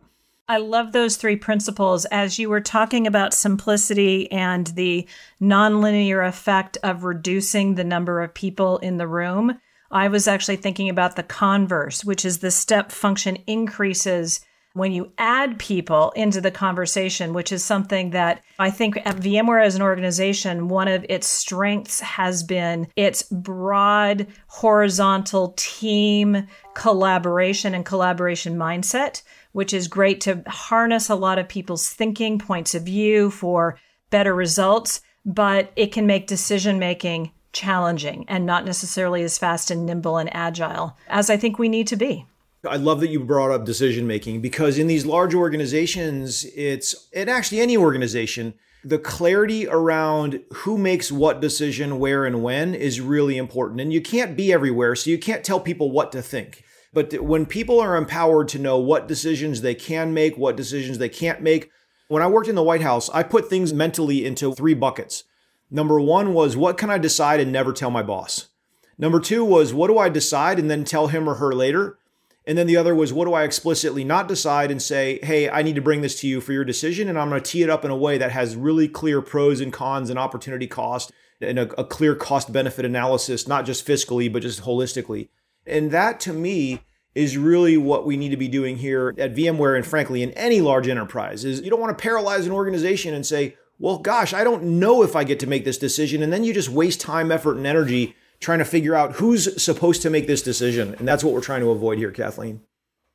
I 0.48 0.58
love 0.58 0.92
those 0.92 1.18
three 1.18 1.36
principles. 1.36 2.06
As 2.06 2.38
you 2.38 2.50
were 2.50 2.62
talking 2.62 3.08
about 3.08 3.34
simplicity 3.34 4.32
and 4.32 4.68
the 4.68 5.08
nonlinear 5.42 6.28
effect 6.28 6.78
of 6.84 7.04
reducing 7.04 7.74
the 7.76 7.84
number 7.84 8.22
of 8.22 8.34
people 8.34 8.78
in 8.80 8.98
the 8.98 9.08
room, 9.08 9.60
I 9.90 10.08
was 10.08 10.28
actually 10.28 10.58
thinking 10.58 10.90
about 10.90 11.16
the 11.16 11.24
converse, 11.24 12.06
which 12.06 12.26
is 12.26 12.40
the 12.40 12.52
step 12.52 12.92
function 12.92 13.38
increases 13.48 14.42
when 14.76 14.92
you 14.92 15.12
add 15.18 15.58
people 15.58 16.12
into 16.16 16.40
the 16.40 16.52
conversation, 16.52 17.34
which 17.34 17.52
is 17.52 17.64
something 17.64 18.12
that 18.12 18.44
I 18.60 18.70
think 18.70 18.98
at 18.98 19.18
VMware 19.18 19.66
as 19.66 19.76
an 19.76 19.82
organization, 19.82 20.68
one 20.68 20.88
of 20.88 21.06
its 21.10 21.28
strengths 21.28 22.00
has 22.02 22.44
been 22.44 22.88
its 22.96 23.24
broad 23.24 24.28
horizontal 24.48 25.54
team 25.58 26.48
collaboration 26.74 27.74
and 27.74 27.86
collaboration 27.86 28.56
mindset 28.58 29.22
which 29.56 29.74
is 29.74 29.88
great 29.88 30.20
to 30.20 30.44
harness 30.48 31.10
a 31.10 31.16
lot 31.16 31.40
of 31.40 31.48
people's 31.48 31.88
thinking, 31.88 32.38
points 32.38 32.76
of 32.76 32.84
view 32.84 33.32
for 33.32 33.80
better 34.10 34.36
results, 34.36 35.00
but 35.26 35.72
it 35.78 35.94
can 35.94 36.06
make 36.06 36.28
decision 36.28 36.78
making 36.78 37.32
challenging 37.54 38.26
and 38.28 38.46
not 38.46 38.66
necessarily 38.66 39.24
as 39.24 39.38
fast 39.38 39.72
and 39.72 39.86
nimble 39.86 40.18
and 40.18 40.30
agile 40.36 40.98
as 41.08 41.30
I 41.30 41.38
think 41.38 41.58
we 41.58 41.70
need 41.70 41.88
to 41.88 41.96
be. 41.96 42.26
I 42.68 42.76
love 42.76 43.00
that 43.02 43.10
you 43.10 43.20
brought 43.20 43.52
up 43.52 43.66
decision 43.66 44.08
making 44.08 44.42
because 44.42 44.78
in 44.78 44.88
these 44.88 45.06
large 45.06 45.34
organizations, 45.34 46.46
it's, 46.56 47.08
and 47.14 47.30
actually 47.30 47.62
any 47.62 47.78
organization, 47.78 48.54
the 48.84 49.00
clarity 49.00 49.68
around 49.68 50.42
who 50.54 50.78
makes 50.78 51.12
what 51.12 51.42
decision, 51.42 52.00
where, 52.00 52.26
and 52.26 52.44
when 52.44 52.76
is 52.76 53.02
really 53.02 53.38
important. 53.38 53.82
And 53.82 53.92
you 53.92 54.02
can't 54.02 54.38
be 54.38 54.54
everywhere, 54.54 54.96
so 54.96 55.10
you 55.10 55.18
can't 55.18 55.44
tell 55.44 55.60
people 55.60 55.92
what 55.92 56.12
to 56.12 56.22
think. 56.22 56.64
But 56.94 57.22
when 57.22 57.46
people 57.46 57.80
are 57.80 57.98
empowered 57.98 58.48
to 58.50 58.60
know 58.60 58.78
what 58.78 59.08
decisions 59.08 59.62
they 59.62 59.76
can 59.76 60.14
make, 60.14 60.38
what 60.38 60.56
decisions 60.56 60.98
they 60.98 61.10
can't 61.10 61.42
make, 61.42 61.70
when 62.08 62.22
I 62.22 62.28
worked 62.28 62.48
in 62.48 62.56
the 62.56 62.64
White 62.64 62.82
House, 62.82 63.10
I 63.10 63.24
put 63.24 63.50
things 63.50 63.74
mentally 63.74 64.26
into 64.26 64.54
three 64.54 64.76
buckets. 64.76 65.24
Number 65.72 66.00
one 66.00 66.34
was 66.34 66.56
what 66.56 66.78
can 66.78 66.90
I 66.90 66.98
decide 66.98 67.40
and 67.40 67.52
never 67.52 67.74
tell 67.74 67.90
my 67.90 68.04
boss? 68.04 68.50
Number 68.98 69.20
two 69.20 69.44
was 69.44 69.74
what 69.74 69.88
do 69.88 69.98
I 69.98 70.10
decide 70.10 70.60
and 70.60 70.70
then 70.70 70.84
tell 70.86 71.08
him 71.08 71.28
or 71.28 71.36
her 71.36 71.54
later? 71.54 71.98
And 72.48 72.58
then 72.58 72.68
the 72.68 72.78
other 72.78 72.94
was 72.94 73.12
what 73.12 73.26
do 73.26 73.34
I 73.34 73.44
explicitly 73.44 74.04
not 74.04 74.28
decide 74.28 74.70
and 74.70 74.82
say, 74.82 75.20
hey, 75.24 75.50
I 75.50 75.64
need 75.64 75.76
to 75.76 75.82
bring 75.82 76.02
this 76.02 76.20
to 76.22 76.28
you 76.28 76.42
for 76.42 76.54
your 76.54 76.64
decision. 76.64 77.10
And 77.10 77.18
I'm 77.18 77.30
going 77.30 77.42
to 77.42 77.52
tee 77.52 77.64
it 77.64 77.70
up 77.70 77.84
in 77.84 77.92
a 77.92 77.96
way 77.96 78.18
that 78.18 78.32
has 78.32 78.56
really 78.56 78.88
clear 78.88 79.22
pros 79.22 79.62
and 79.62 79.74
cons 79.74 80.10
and 80.10 80.20
opportunity 80.20 80.68
cost 80.68 81.12
and 81.42 81.58
a, 81.58 81.74
a 81.80 81.84
clear 81.84 82.16
cost 82.16 82.54
benefit 82.54 82.86
analysis, 82.86 83.48
not 83.48 83.66
just 83.66 83.86
fiscally, 83.86 84.32
but 84.32 84.44
just 84.44 84.62
holistically. 84.62 85.30
And 85.66 85.92
that 85.92 86.20
to 86.22 86.34
me 86.34 86.82
is 87.16 87.38
really 87.38 87.78
what 87.78 88.06
we 88.06 88.18
need 88.18 88.30
to 88.30 88.38
be 88.38 88.48
doing 88.48 88.78
here 88.78 89.14
at 89.18 89.34
VMware 89.34 89.76
and 89.76 89.86
frankly 89.86 90.22
in 90.22 90.32
any 90.32 90.60
large 90.60 90.88
enterprise 90.88 91.46
is 91.46 91.62
you 91.62 91.70
don't 91.70 91.80
want 91.80 91.98
to 91.98 92.02
paralyze 92.02 92.46
an 92.46 92.52
organization 92.52 93.14
and 93.14 93.26
say, 93.26 93.56
well, 93.80 93.98
gosh, 93.98 94.34
I 94.34 94.44
don't 94.44 94.80
know 94.80 95.02
if 95.02 95.16
I 95.16 95.24
get 95.24 95.40
to 95.40 95.48
make 95.48 95.66
this 95.66 95.78
decision. 95.78 96.22
And 96.22 96.32
then 96.32 96.44
you 96.44 96.54
just 96.54 96.70
waste 96.70 97.02
time, 97.02 97.32
effort, 97.32 97.58
and 97.58 97.66
energy 97.66 98.16
trying 98.40 98.60
to 98.60 98.66
figure 98.66 98.96
out 98.96 99.14
who's 99.14 99.62
supposed 99.62 100.02
to 100.04 100.10
make 100.10 100.28
this 100.28 100.42
decision. 100.42 100.96
And 100.96 101.08
that's 101.08 101.24
what 101.24 101.34
we're 101.34 101.42
trying 101.42 101.62
to 101.62 101.72
avoid 101.72 101.98
here, 101.98 102.12
Kathleen. 102.12 102.62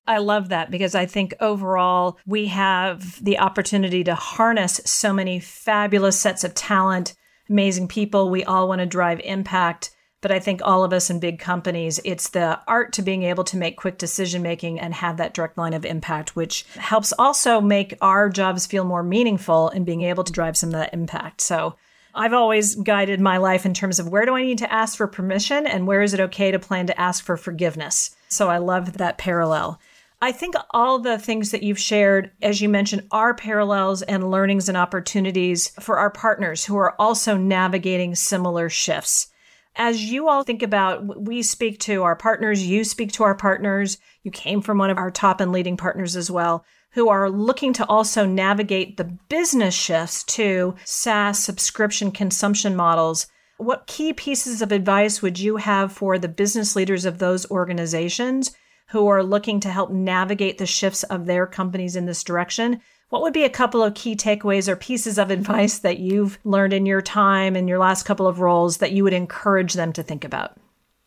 I 0.06 0.18
love 0.18 0.48
that 0.48 0.70
because 0.70 0.94
I 0.94 1.06
think 1.06 1.34
overall 1.40 2.18
we 2.26 2.46
have 2.46 3.22
the 3.22 3.38
opportunity 3.38 4.02
to 4.04 4.14
harness 4.14 4.80
so 4.84 5.12
many 5.12 5.38
fabulous 5.38 6.18
sets 6.18 6.42
of 6.42 6.54
talent, 6.54 7.14
amazing 7.48 7.88
people. 7.88 8.30
We 8.30 8.44
all 8.44 8.66
want 8.68 8.80
to 8.80 8.86
drive 8.86 9.20
impact. 9.20 9.90
But 10.22 10.32
I 10.32 10.38
think 10.38 10.60
all 10.62 10.84
of 10.84 10.92
us 10.92 11.08
in 11.08 11.18
big 11.18 11.38
companies, 11.38 11.98
it's 12.04 12.28
the 12.28 12.60
art 12.68 12.92
to 12.94 13.02
being 13.02 13.22
able 13.22 13.44
to 13.44 13.56
make 13.56 13.78
quick 13.78 13.96
decision 13.96 14.42
making 14.42 14.78
and 14.78 14.92
have 14.92 15.16
that 15.16 15.32
direct 15.32 15.56
line 15.56 15.72
of 15.72 15.86
impact, 15.86 16.36
which 16.36 16.64
helps 16.74 17.12
also 17.18 17.60
make 17.60 17.94
our 18.02 18.28
jobs 18.28 18.66
feel 18.66 18.84
more 18.84 19.02
meaningful 19.02 19.70
and 19.70 19.86
being 19.86 20.02
able 20.02 20.24
to 20.24 20.32
drive 20.32 20.58
some 20.58 20.70
of 20.70 20.74
that 20.74 20.92
impact. 20.92 21.40
So 21.40 21.76
I've 22.14 22.32
always 22.32 22.74
guided 22.74 23.20
my 23.20 23.36
life 23.36 23.64
in 23.64 23.74
terms 23.74 23.98
of 23.98 24.08
where 24.08 24.26
do 24.26 24.34
I 24.34 24.42
need 24.42 24.58
to 24.58 24.72
ask 24.72 24.96
for 24.96 25.06
permission 25.06 25.66
and 25.66 25.86
where 25.86 26.02
is 26.02 26.14
it 26.14 26.20
okay 26.20 26.50
to 26.50 26.58
plan 26.58 26.86
to 26.86 27.00
ask 27.00 27.24
for 27.24 27.36
forgiveness. 27.36 28.14
So 28.28 28.48
I 28.48 28.58
love 28.58 28.94
that 28.94 29.18
parallel. 29.18 29.80
I 30.22 30.32
think 30.32 30.54
all 30.70 30.98
the 30.98 31.18
things 31.18 31.50
that 31.50 31.62
you've 31.62 31.78
shared, 31.78 32.30
as 32.42 32.60
you 32.60 32.68
mentioned, 32.68 33.06
are 33.10 33.34
parallels 33.34 34.02
and 34.02 34.30
learnings 34.30 34.68
and 34.68 34.76
opportunities 34.76 35.68
for 35.80 35.98
our 35.98 36.10
partners 36.10 36.64
who 36.64 36.76
are 36.76 36.94
also 36.98 37.36
navigating 37.36 38.14
similar 38.14 38.68
shifts 38.68 39.30
as 39.76 40.10
you 40.10 40.28
all 40.28 40.42
think 40.42 40.62
about, 40.62 41.20
we 41.20 41.42
speak 41.42 41.78
to 41.80 42.02
our 42.02 42.16
partners, 42.16 42.66
you 42.66 42.84
speak 42.84 43.12
to 43.12 43.24
our 43.24 43.34
partners, 43.34 43.98
you 44.22 44.30
came 44.30 44.60
from 44.60 44.78
one 44.78 44.90
of 44.90 44.98
our 44.98 45.10
top 45.10 45.40
and 45.40 45.52
leading 45.52 45.76
partners 45.76 46.16
as 46.16 46.30
well, 46.30 46.64
who 46.92 47.08
are 47.08 47.30
looking 47.30 47.72
to 47.74 47.86
also 47.86 48.26
navigate 48.26 48.96
the 48.96 49.04
business 49.04 49.74
shifts 49.74 50.24
to 50.24 50.74
SaaS 50.84 51.38
subscription 51.38 52.10
consumption 52.10 52.74
models. 52.74 53.26
What 53.58 53.86
key 53.86 54.12
pieces 54.12 54.62
of 54.62 54.72
advice 54.72 55.22
would 55.22 55.38
you 55.38 55.56
have 55.56 55.92
for 55.92 56.18
the 56.18 56.28
business 56.28 56.74
leaders 56.74 57.04
of 57.04 57.18
those 57.18 57.50
organizations 57.50 58.52
who 58.88 59.06
are 59.06 59.22
looking 59.22 59.60
to 59.60 59.70
help 59.70 59.90
navigate 59.90 60.58
the 60.58 60.66
shifts 60.66 61.04
of 61.04 61.26
their 61.26 61.46
companies 61.46 61.94
in 61.94 62.06
this 62.06 62.24
direction? 62.24 62.80
What 63.10 63.22
would 63.22 63.32
be 63.32 63.44
a 63.44 63.50
couple 63.50 63.82
of 63.82 63.94
key 63.94 64.16
takeaways 64.16 64.66
or 64.66 64.76
pieces 64.76 65.18
of 65.18 65.30
advice 65.32 65.78
that 65.80 65.98
you've 65.98 66.38
learned 66.44 66.72
in 66.72 66.86
your 66.86 67.02
time 67.02 67.54
in 67.54 67.68
your 67.68 67.78
last 67.78 68.04
couple 68.04 68.26
of 68.26 68.40
roles 68.40 68.78
that 68.78 68.92
you 68.92 69.04
would 69.04 69.12
encourage 69.12 69.74
them 69.74 69.92
to 69.92 70.02
think 70.02 70.24
about? 70.24 70.56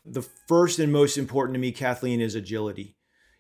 The 0.06 0.22
first 0.22 0.80
and 0.80 0.92
most 0.92 1.18
important 1.18 1.56
to 1.56 1.60
me, 1.60 1.72
Kathleen, 1.72 2.22
is 2.22 2.36
agility. 2.36 2.96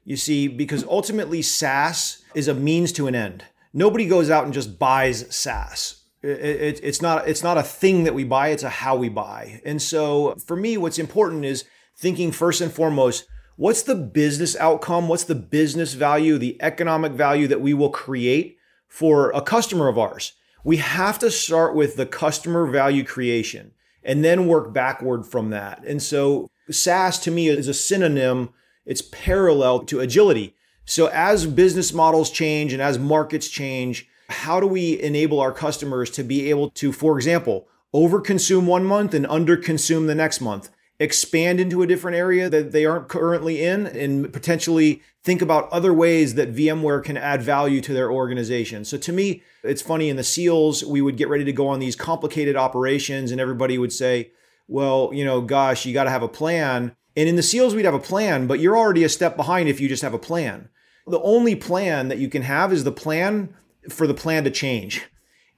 You 0.05 0.17
see, 0.17 0.47
because 0.47 0.83
ultimately 0.85 1.41
SaaS 1.41 2.23
is 2.35 2.47
a 2.47 2.53
means 2.53 2.91
to 2.93 3.07
an 3.07 3.15
end. 3.15 3.45
Nobody 3.73 4.05
goes 4.05 4.29
out 4.29 4.43
and 4.43 4.53
just 4.53 4.77
buys 4.77 5.33
SaaS. 5.33 6.03
It, 6.21 6.39
it, 6.39 6.79
it's 6.83 7.01
not 7.01 7.27
it's 7.27 7.43
not 7.43 7.57
a 7.57 7.63
thing 7.63 8.05
that 8.05 8.13
we 8.13 8.23
buy 8.23 8.49
it's 8.49 8.63
a 8.63 8.69
how 8.69 8.95
we 8.95 9.09
buy 9.09 9.59
and 9.65 9.81
so 9.81 10.35
for 10.35 10.55
me 10.55 10.77
what's 10.77 10.97
important 10.97 11.43
is 11.43 11.65
thinking 11.97 12.31
first 12.31 12.61
and 12.61 12.71
foremost 12.71 13.27
what's 13.55 13.83
the 13.83 13.95
business 13.95 14.55
outcome? 14.57 15.07
What's 15.07 15.25
the 15.25 15.35
business 15.35 15.93
value, 15.93 16.37
the 16.37 16.57
economic 16.61 17.13
value 17.13 17.47
that 17.47 17.61
we 17.61 17.73
will 17.73 17.89
create 17.89 18.57
for 18.87 19.31
a 19.31 19.41
customer 19.41 19.87
of 19.87 19.97
ours? 19.97 20.33
We 20.63 20.77
have 20.77 21.19
to 21.19 21.29
start 21.29 21.75
with 21.75 21.95
the 21.95 22.05
customer 22.05 22.65
value 22.67 23.03
creation 23.03 23.71
and 24.03 24.23
then 24.23 24.47
work 24.47 24.73
backward 24.73 25.25
from 25.25 25.49
that. 25.51 25.83
And 25.85 26.01
so 26.01 26.49
SaaS 26.69 27.19
to 27.19 27.31
me 27.31 27.47
is 27.47 27.67
a 27.67 27.73
synonym, 27.73 28.49
it's 28.85 29.01
parallel 29.01 29.79
to 29.85 29.99
agility. 29.99 30.55
So 30.85 31.07
as 31.07 31.45
business 31.45 31.93
models 31.93 32.29
change 32.29 32.73
and 32.73 32.81
as 32.81 32.99
markets 32.99 33.47
change, 33.47 34.07
how 34.29 34.59
do 34.59 34.67
we 34.67 35.01
enable 35.01 35.39
our 35.39 35.51
customers 35.51 36.09
to 36.11 36.23
be 36.23 36.49
able 36.49 36.69
to, 36.71 36.91
for 36.91 37.17
example, 37.17 37.67
overconsume 37.93 38.65
one 38.65 38.85
month 38.85 39.13
and 39.13 39.25
underconsume 39.25 40.07
the 40.07 40.15
next 40.15 40.41
month? 40.41 40.69
expand 40.99 41.59
into 41.59 41.81
a 41.81 41.87
different 41.87 42.15
area 42.15 42.49
that 42.49 42.71
they 42.71 42.85
aren't 42.85 43.07
currently 43.07 43.63
in 43.63 43.87
and 43.87 44.31
potentially 44.31 45.01
think 45.23 45.41
about 45.41 45.71
other 45.71 45.93
ways 45.93 46.35
that 46.35 46.53
VMware 46.53 47.03
can 47.03 47.17
add 47.17 47.41
value 47.41 47.81
to 47.81 47.93
their 47.93 48.11
organization. 48.11 48.85
So 48.85 48.97
to 48.97 49.11
me, 49.11 49.43
it's 49.63 49.81
funny 49.81 50.09
in 50.09 50.17
the 50.17 50.23
SEALs, 50.23 50.83
we 50.83 51.01
would 51.01 51.17
get 51.17 51.29
ready 51.29 51.43
to 51.45 51.53
go 51.53 51.67
on 51.67 51.79
these 51.79 51.95
complicated 51.95 52.55
operations 52.55 53.31
and 53.31 53.41
everybody 53.41 53.77
would 53.77 53.93
say, 53.93 54.31
well, 54.67 55.09
you 55.13 55.25
know, 55.25 55.41
gosh, 55.41 55.85
you 55.85 55.93
got 55.93 56.05
to 56.05 56.09
have 56.09 56.23
a 56.23 56.27
plan. 56.27 56.95
And 57.15 57.29
in 57.29 57.35
the 57.35 57.43
SEALs, 57.43 57.75
we'd 57.75 57.85
have 57.85 57.93
a 57.93 57.99
plan, 57.99 58.47
but 58.47 58.59
you're 58.59 58.77
already 58.77 59.03
a 59.03 59.09
step 59.09 59.35
behind 59.35 59.69
if 59.69 59.79
you 59.79 59.87
just 59.87 60.01
have 60.01 60.13
a 60.13 60.19
plan. 60.19 60.69
The 61.05 61.21
only 61.21 61.55
plan 61.55 62.07
that 62.07 62.17
you 62.17 62.29
can 62.29 62.43
have 62.43 62.73
is 62.73 62.83
the 62.83 62.91
plan 62.91 63.53
for 63.89 64.07
the 64.07 64.13
plan 64.13 64.43
to 64.45 64.51
change. 64.51 65.05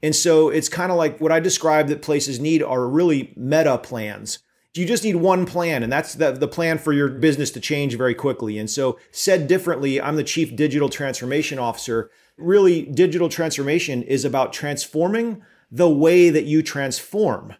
And 0.03 0.15
so 0.15 0.49
it's 0.49 0.69
kind 0.69 0.91
of 0.91 0.97
like 0.97 1.19
what 1.21 1.31
I 1.31 1.39
described 1.39 1.89
that 1.89 2.01
places 2.01 2.39
need 2.39 2.61
are 2.61 2.87
really 2.87 3.33
meta 3.35 3.77
plans 3.77 4.39
you 4.77 4.85
just 4.85 5.03
need 5.03 5.15
one 5.15 5.45
plan 5.45 5.83
and 5.83 5.91
that's 5.91 6.15
the, 6.15 6.31
the 6.31 6.47
plan 6.47 6.77
for 6.77 6.91
your 6.91 7.07
business 7.07 7.51
to 7.51 7.59
change 7.59 7.97
very 7.97 8.13
quickly 8.13 8.57
and 8.57 8.69
so 8.69 8.99
said 9.11 9.47
differently 9.47 10.01
i'm 10.01 10.15
the 10.15 10.23
chief 10.23 10.55
digital 10.55 10.89
transformation 10.89 11.59
officer 11.59 12.11
really 12.37 12.83
digital 12.83 13.29
transformation 13.29 14.03
is 14.03 14.25
about 14.25 14.53
transforming 14.53 15.41
the 15.71 15.89
way 15.89 16.29
that 16.29 16.45
you 16.45 16.61
transform 16.61 17.53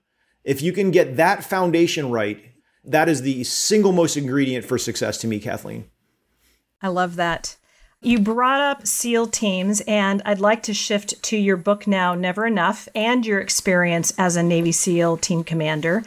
if 0.44 0.62
you 0.62 0.72
can 0.72 0.92
get 0.92 1.16
that 1.16 1.44
foundation 1.44 2.12
right 2.12 2.52
that 2.86 3.10
is 3.10 3.22
the 3.22 3.44
single 3.44 3.92
most 3.92 4.16
ingredient 4.18 4.66
for 4.66 4.78
success 4.78 5.18
to 5.18 5.28
me 5.28 5.40
kathleen 5.40 5.86
i 6.82 6.88
love 6.88 7.16
that 7.16 7.58
you 8.02 8.20
brought 8.20 8.62
up 8.62 8.86
SEAL 8.86 9.28
teams, 9.28 9.82
and 9.88 10.22
I'd 10.26 10.40
like 10.40 10.62
to 10.64 10.76
shift 10.76 11.24
to 11.24 11.38
your 11.38 11.58
book 11.58 11.88
now, 11.88 12.14
Never 12.14 12.46
Enough, 12.46 12.88
and 12.94 13.26
your 13.26 13.40
experience 13.40 14.14
as 14.20 14.36
a 14.36 14.44
Navy 14.44 14.72
SEAL 14.72 15.18
team 15.18 15.44
commander. 15.44 16.04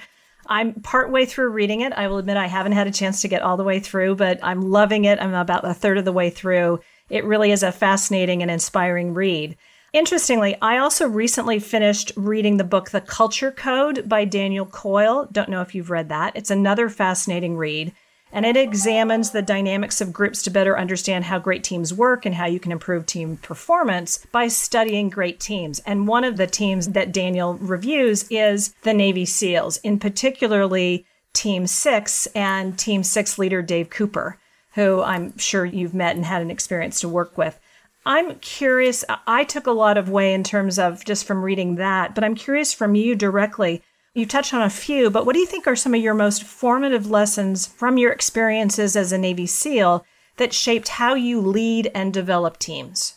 I'm 0.47 0.75
partway 0.75 1.27
through 1.27 1.51
reading 1.51 1.81
it. 1.81 1.93
I 1.93 2.07
will 2.07 2.19
admit 2.19 2.37
I 2.37 2.47
haven't 2.47 2.73
had 2.73 2.87
a 2.87 2.93
chance 2.93 3.21
to 3.23 3.29
get 3.29 3.43
all 3.43 3.57
the 3.57 3.65
way 3.65 3.81
through, 3.81 4.15
but 4.15 4.39
I'm 4.45 4.63
loving 4.63 5.07
it. 5.07 5.21
I'm 5.21 5.35
about 5.35 5.69
a 5.69 5.75
third 5.75 5.99
of 5.99 6.05
the 6.05 6.13
way 6.13 6.31
through. 6.31 6.81
It 7.11 7.25
really 7.25 7.51
is 7.51 7.65
a 7.65 7.73
fascinating 7.73 8.43
and 8.43 8.51
inspiring 8.51 9.13
read. 9.13 9.57
Interestingly, 9.93 10.57
I 10.61 10.79
also 10.79 11.09
recently 11.09 11.59
finished 11.59 12.13
reading 12.15 12.57
the 12.57 12.65
book 12.65 12.91
The 12.91 13.01
Culture 13.01 13.51
Code 13.51 14.09
by 14.09 14.25
Daniel 14.25 14.67
Coyle. 14.67 15.29
Don't 15.33 15.49
know 15.49 15.63
if 15.63 15.75
you've 15.75 15.91
read 15.91 16.11
that. 16.11 16.37
It's 16.37 16.51
another 16.51 16.89
fascinating 16.89 17.57
read 17.57 17.95
and 18.33 18.45
it 18.45 18.57
examines 18.57 19.31
the 19.31 19.43
dynamics 19.43 20.01
of 20.01 20.13
groups 20.13 20.43
to 20.43 20.51
better 20.51 20.79
understand 20.79 21.25
how 21.25 21.39
great 21.39 21.65
teams 21.65 21.95
work 21.95 22.27
and 22.27 22.35
how 22.35 22.47
you 22.47 22.61
can 22.61 22.73
improve 22.73 23.07
team 23.07 23.37
performance 23.39 24.27
by 24.33 24.49
studying 24.49 25.09
great 25.09 25.41
teams. 25.41 25.79
And 25.81 26.07
one 26.07 26.25
of 26.25 26.37
the 26.37 26.47
teams 26.47 26.89
that 26.89 27.13
Daniel 27.13 27.55
reviews 27.55 28.27
is 28.31 28.75
the 28.83 28.95
Navy 28.95 29.25
SEALs, 29.25 29.79
in 29.79 29.99
particularly 29.99 31.07
Team 31.33 31.67
6 31.67 32.27
and 32.35 32.79
Team 32.79 33.03
6 33.03 33.39
leader 33.39 33.63
Dave 33.63 33.91
Cooper, 33.91 34.39
who 34.75 35.03
I'm 35.03 35.37
sure 35.39 35.65
you've 35.65 35.95
met 35.95 36.17
and 36.17 36.25
had 36.25 36.43
an 36.43 36.51
experience 36.51 37.01
to 37.01 37.09
work 37.09 37.39
with. 37.39 37.59
I'm 38.09 38.37
curious, 38.37 39.05
I 39.27 39.45
took 39.45 39.67
a 39.67 39.73
lot 39.73 39.99
of 39.99 40.09
way 40.09 40.33
in 40.33 40.43
terms 40.43 40.79
of 40.79 41.05
just 41.05 41.27
from 41.27 41.45
reading 41.45 41.75
that, 41.75 42.15
but 42.15 42.25
I'm 42.25 42.35
curious 42.35 42.73
from 42.73 42.95
you 42.95 43.15
directly 43.15 43.83
you 44.15 44.25
touched 44.25 44.55
on 44.55 44.63
a 44.63 44.71
few, 44.71 45.11
but 45.11 45.27
what 45.27 45.35
do 45.35 45.41
you 45.41 45.47
think 45.47 45.67
are 45.67 45.77
some 45.77 45.95
of 45.95 46.01
your 46.01 46.15
most 46.15 46.43
formative 46.43 47.09
lessons 47.09 47.67
from 47.67 47.99
your 47.99 48.11
experiences 48.11 48.97
as 48.97 49.13
a 49.13 49.19
Navy 49.19 49.47
SEAL 49.47 50.05
that 50.39 50.55
shaped 50.55 50.89
how 50.89 51.15
you 51.15 51.39
lead 51.39 51.91
and 51.95 52.13
develop 52.13 52.59
teams? 52.59 53.15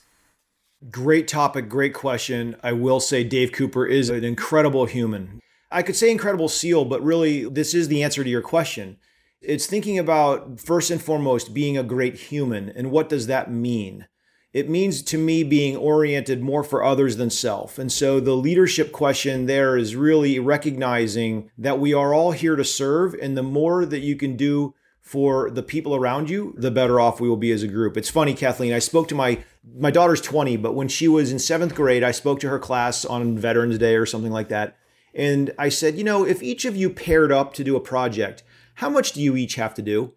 Great 0.89 1.27
topic, 1.27 1.69
great 1.69 1.93
question. 1.93 2.57
I 2.61 2.73
will 2.73 2.99
say 2.99 3.23
Dave 3.23 3.53
Cooper 3.53 3.85
is 3.85 4.09
an 4.09 4.23
incredible 4.23 4.85
human. 4.85 5.39
I 5.71 5.83
could 5.83 5.95
say 5.95 6.11
incredible 6.11 6.49
SEAL, 6.49 6.85
but 6.85 7.01
really, 7.01 7.45
this 7.45 7.73
is 7.73 7.87
the 7.87 8.03
answer 8.03 8.23
to 8.23 8.29
your 8.29 8.41
question. 8.41 8.97
It's 9.41 9.65
thinking 9.65 9.97
about, 9.97 10.59
first 10.59 10.91
and 10.91 11.01
foremost, 11.01 11.53
being 11.53 11.77
a 11.77 11.83
great 11.83 12.15
human. 12.15 12.69
And 12.69 12.91
what 12.91 13.09
does 13.09 13.27
that 13.27 13.49
mean? 13.49 14.05
It 14.53 14.69
means 14.69 15.01
to 15.03 15.17
me 15.17 15.43
being 15.43 15.77
oriented 15.77 16.41
more 16.41 16.63
for 16.63 16.83
others 16.83 17.15
than 17.15 17.29
self. 17.29 17.79
And 17.79 17.91
so 17.91 18.19
the 18.19 18.35
leadership 18.35 18.91
question 18.91 19.45
there 19.45 19.77
is 19.77 19.95
really 19.95 20.39
recognizing 20.39 21.49
that 21.57 21.79
we 21.79 21.93
are 21.93 22.13
all 22.13 22.31
here 22.31 22.57
to 22.57 22.65
serve. 22.65 23.13
And 23.13 23.37
the 23.37 23.43
more 23.43 23.85
that 23.85 23.99
you 23.99 24.17
can 24.17 24.35
do 24.35 24.73
for 24.99 25.49
the 25.49 25.63
people 25.63 25.95
around 25.95 26.29
you, 26.29 26.53
the 26.57 26.69
better 26.69 26.99
off 26.99 27.21
we 27.21 27.29
will 27.29 27.37
be 27.37 27.51
as 27.51 27.63
a 27.63 27.67
group. 27.67 27.95
It's 27.95 28.09
funny, 28.09 28.33
Kathleen. 28.33 28.73
I 28.73 28.79
spoke 28.79 29.07
to 29.09 29.15
my 29.15 29.43
my 29.77 29.91
daughter's 29.91 30.21
20, 30.21 30.57
but 30.57 30.73
when 30.73 30.87
she 30.87 31.07
was 31.07 31.31
in 31.31 31.39
seventh 31.39 31.75
grade, 31.75 32.03
I 32.03 32.11
spoke 32.11 32.39
to 32.41 32.49
her 32.49 32.59
class 32.59 33.05
on 33.05 33.37
Veterans 33.37 33.77
Day 33.77 33.95
or 33.95 34.05
something 34.05 34.31
like 34.31 34.49
that. 34.49 34.75
And 35.13 35.51
I 35.57 35.69
said, 35.69 35.97
you 35.97 36.03
know, 36.03 36.25
if 36.25 36.41
each 36.41 36.65
of 36.65 36.75
you 36.75 36.89
paired 36.89 37.31
up 37.31 37.53
to 37.55 37.63
do 37.63 37.75
a 37.75 37.81
project, 37.81 38.43
how 38.75 38.89
much 38.89 39.11
do 39.11 39.21
you 39.21 39.35
each 39.35 39.55
have 39.55 39.73
to 39.75 39.81
do? 39.81 40.13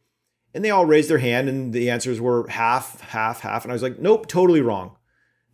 And 0.54 0.64
they 0.64 0.70
all 0.70 0.86
raised 0.86 1.10
their 1.10 1.18
hand, 1.18 1.48
and 1.48 1.72
the 1.72 1.90
answers 1.90 2.20
were 2.20 2.46
half, 2.48 3.00
half, 3.00 3.40
half. 3.40 3.64
And 3.64 3.72
I 3.72 3.74
was 3.74 3.82
like, 3.82 3.98
nope, 3.98 4.28
totally 4.28 4.60
wrong. 4.60 4.96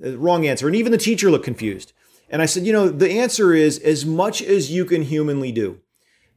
Uh, 0.05 0.17
wrong 0.19 0.47
answer. 0.47 0.67
And 0.67 0.77
even 0.77 0.93
the 0.93 0.99
teacher 0.99 1.31
looked 1.31 1.45
confused. 1.45 1.93
And 2.29 2.43
I 2.43 2.47
said, 2.47 2.67
you 2.67 2.73
know, 2.73 2.89
the 2.89 3.11
answer 3.11 3.55
is 3.55 3.79
as 3.79 4.05
much 4.05 4.43
as 4.43 4.71
you 4.71 4.85
can 4.85 5.03
humanly 5.03 5.53
do 5.53 5.81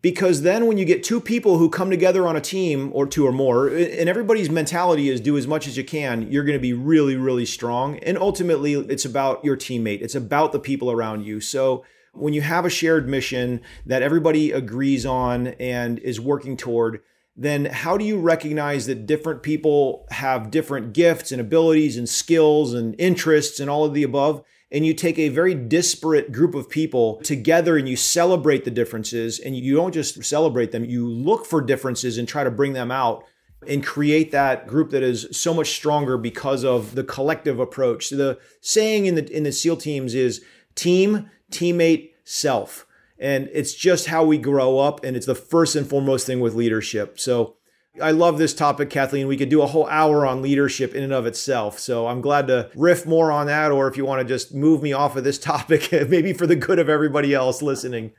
because 0.03 0.41
then 0.41 0.67
when 0.67 0.77
you 0.77 0.85
get 0.85 1.01
two 1.01 1.21
people 1.21 1.57
who 1.57 1.69
come 1.69 1.89
together 1.89 2.27
on 2.27 2.35
a 2.35 2.41
team 2.41 2.91
or 2.93 3.07
two 3.07 3.25
or 3.25 3.31
more 3.31 3.67
and 3.67 4.07
everybody's 4.07 4.49
mentality 4.49 5.09
is 5.09 5.19
do 5.19 5.35
as 5.35 5.47
much 5.47 5.67
as 5.67 5.75
you 5.75 5.83
can 5.83 6.29
you're 6.31 6.43
going 6.43 6.57
to 6.57 6.61
be 6.61 6.73
really 6.73 7.15
really 7.15 7.45
strong 7.45 7.97
and 7.99 8.17
ultimately 8.19 8.73
it's 8.73 9.05
about 9.05 9.43
your 9.43 9.57
teammate 9.57 10.01
it's 10.01 10.13
about 10.13 10.51
the 10.51 10.59
people 10.59 10.91
around 10.91 11.25
you 11.25 11.39
so 11.39 11.83
when 12.13 12.33
you 12.33 12.41
have 12.41 12.65
a 12.65 12.69
shared 12.69 13.09
mission 13.09 13.59
that 13.87 14.03
everybody 14.03 14.51
agrees 14.51 15.03
on 15.03 15.47
and 15.47 15.97
is 15.99 16.19
working 16.19 16.55
toward 16.55 17.01
then 17.35 17.65
how 17.65 17.97
do 17.97 18.05
you 18.05 18.19
recognize 18.19 18.85
that 18.85 19.07
different 19.07 19.41
people 19.41 20.05
have 20.11 20.51
different 20.51 20.93
gifts 20.93 21.31
and 21.31 21.41
abilities 21.41 21.97
and 21.97 22.07
skills 22.07 22.73
and 22.73 22.95
interests 22.99 23.59
and 23.59 23.69
all 23.69 23.85
of 23.85 23.93
the 23.93 24.03
above 24.03 24.43
and 24.73 24.87
you 24.87 24.93
take 24.95 25.19
a 25.19 25.29
very 25.29 25.53
disparate 25.53 26.31
group 26.31 26.55
of 26.55 26.67
people 26.67 27.21
together 27.21 27.77
and 27.77 27.87
you 27.87 27.95
celebrate 27.95 28.65
the 28.65 28.71
differences 28.71 29.39
and 29.39 29.55
you 29.55 29.75
don't 29.75 29.93
just 29.93 30.21
celebrate 30.25 30.71
them, 30.71 30.83
you 30.83 31.07
look 31.07 31.45
for 31.45 31.61
differences 31.61 32.17
and 32.17 32.27
try 32.27 32.43
to 32.43 32.49
bring 32.49 32.73
them 32.73 32.89
out 32.89 33.23
and 33.67 33.85
create 33.85 34.31
that 34.31 34.67
group 34.67 34.89
that 34.89 35.03
is 35.03 35.27
so 35.31 35.53
much 35.53 35.69
stronger 35.69 36.17
because 36.17 36.65
of 36.65 36.95
the 36.95 37.03
collective 37.03 37.59
approach. 37.59 38.07
So 38.07 38.15
the 38.15 38.39
saying 38.61 39.05
in 39.05 39.15
the 39.15 39.31
in 39.31 39.43
the 39.43 39.51
SEAL 39.51 39.77
teams 39.77 40.15
is 40.15 40.43
team, 40.75 41.29
teammate, 41.51 42.11
self. 42.23 42.87
And 43.23 43.49
it's 43.53 43.73
just 43.73 44.07
how 44.07 44.25
we 44.25 44.37
grow 44.37 44.79
up 44.79 45.05
and 45.05 45.15
it's 45.15 45.25
the 45.25 45.33
first 45.33 45.77
and 45.77 45.87
foremost 45.87 46.27
thing 46.27 46.41
with 46.41 46.55
leadership. 46.55 47.21
So 47.21 47.55
I 48.01 48.11
love 48.11 48.37
this 48.37 48.53
topic, 48.53 48.89
Kathleen. 48.89 49.27
We 49.27 49.37
could 49.37 49.47
do 49.47 49.61
a 49.61 49.65
whole 49.65 49.87
hour 49.87 50.25
on 50.25 50.41
leadership 50.41 50.93
in 50.93 51.03
and 51.03 51.13
of 51.13 51.25
itself. 51.25 51.79
So 51.79 52.07
I'm 52.07 52.19
glad 52.19 52.47
to 52.47 52.69
riff 52.75 53.05
more 53.05 53.31
on 53.31 53.47
that, 53.47 53.71
or 53.71 53.87
if 53.87 53.95
you 53.95 54.05
want 54.05 54.19
to 54.19 54.27
just 54.27 54.53
move 54.53 54.83
me 54.83 54.91
off 54.91 55.15
of 55.15 55.23
this 55.23 55.39
topic, 55.39 55.89
maybe 56.09 56.33
for 56.33 56.45
the 56.45 56.57
good 56.57 56.79
of 56.79 56.89
everybody 56.89 57.33
else 57.33 57.61
listening. 57.61 58.11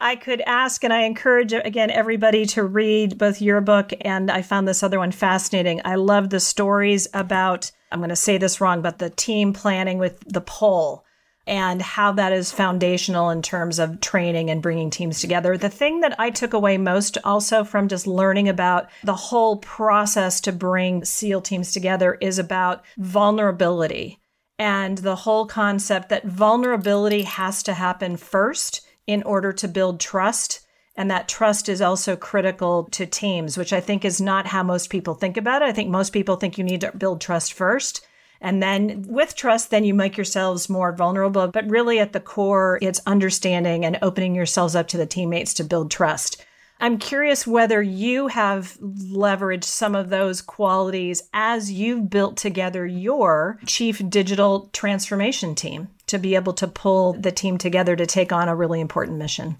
I 0.00 0.16
could 0.16 0.40
ask, 0.46 0.82
and 0.82 0.94
I 0.94 1.02
encourage 1.02 1.52
again 1.52 1.90
everybody 1.90 2.46
to 2.46 2.64
read 2.64 3.18
both 3.18 3.42
your 3.42 3.60
book 3.60 3.92
and 4.00 4.30
I 4.30 4.40
found 4.42 4.66
this 4.66 4.82
other 4.82 4.98
one 4.98 5.12
fascinating. 5.12 5.82
I 5.84 5.96
love 5.96 6.30
the 6.30 6.40
stories 6.40 7.06
about, 7.12 7.70
I'm 7.90 8.00
going 8.00 8.08
to 8.08 8.16
say 8.16 8.38
this 8.38 8.60
wrong, 8.60 8.82
but 8.82 8.98
the 8.98 9.10
team 9.10 9.52
planning 9.52 9.98
with 9.98 10.20
the 10.26 10.40
pole 10.40 11.04
and 11.46 11.82
how 11.82 12.12
that 12.12 12.32
is 12.32 12.52
foundational 12.52 13.30
in 13.30 13.42
terms 13.42 13.78
of 13.78 14.00
training 14.00 14.50
and 14.50 14.62
bringing 14.62 14.90
teams 14.90 15.20
together. 15.20 15.56
The 15.56 15.68
thing 15.68 16.00
that 16.00 16.14
I 16.18 16.30
took 16.30 16.52
away 16.52 16.78
most 16.78 17.18
also 17.24 17.64
from 17.64 17.88
just 17.88 18.06
learning 18.06 18.48
about 18.48 18.88
the 19.02 19.14
whole 19.14 19.56
process 19.56 20.40
to 20.42 20.52
bring 20.52 21.04
SEAL 21.04 21.42
teams 21.42 21.72
together 21.72 22.16
is 22.20 22.38
about 22.38 22.84
vulnerability 22.96 24.20
and 24.58 24.98
the 24.98 25.16
whole 25.16 25.46
concept 25.46 26.08
that 26.10 26.24
vulnerability 26.24 27.22
has 27.22 27.62
to 27.64 27.74
happen 27.74 28.16
first 28.16 28.86
in 29.08 29.22
order 29.24 29.52
to 29.52 29.66
build 29.66 29.98
trust. 29.98 30.60
And 30.94 31.10
that 31.10 31.26
trust 31.26 31.68
is 31.68 31.80
also 31.80 32.16
critical 32.16 32.84
to 32.92 33.06
teams, 33.06 33.56
which 33.56 33.72
I 33.72 33.80
think 33.80 34.04
is 34.04 34.20
not 34.20 34.46
how 34.46 34.62
most 34.62 34.90
people 34.90 35.14
think 35.14 35.36
about 35.36 35.62
it. 35.62 35.64
I 35.64 35.72
think 35.72 35.90
most 35.90 36.12
people 36.12 36.36
think 36.36 36.58
you 36.58 36.64
need 36.64 36.82
to 36.82 36.96
build 36.96 37.20
trust 37.20 37.54
first. 37.54 38.06
And 38.42 38.62
then 38.62 39.06
with 39.08 39.36
trust, 39.36 39.70
then 39.70 39.84
you 39.84 39.94
make 39.94 40.16
yourselves 40.16 40.68
more 40.68 40.92
vulnerable. 40.92 41.46
But 41.46 41.70
really 41.70 42.00
at 42.00 42.12
the 42.12 42.20
core, 42.20 42.78
it's 42.82 43.00
understanding 43.06 43.84
and 43.84 43.98
opening 44.02 44.34
yourselves 44.34 44.74
up 44.74 44.88
to 44.88 44.96
the 44.96 45.06
teammates 45.06 45.54
to 45.54 45.64
build 45.64 45.90
trust. 45.90 46.44
I'm 46.80 46.98
curious 46.98 47.46
whether 47.46 47.80
you 47.80 48.26
have 48.26 48.76
leveraged 48.80 49.62
some 49.62 49.94
of 49.94 50.10
those 50.10 50.42
qualities 50.42 51.22
as 51.32 51.70
you've 51.70 52.10
built 52.10 52.36
together 52.36 52.84
your 52.84 53.60
chief 53.66 54.02
digital 54.10 54.68
transformation 54.72 55.54
team 55.54 55.88
to 56.08 56.18
be 56.18 56.34
able 56.34 56.52
to 56.54 56.66
pull 56.66 57.12
the 57.12 57.30
team 57.30 57.56
together 57.56 57.94
to 57.94 58.04
take 58.04 58.32
on 58.32 58.48
a 58.48 58.56
really 58.56 58.80
important 58.80 59.16
mission. 59.18 59.58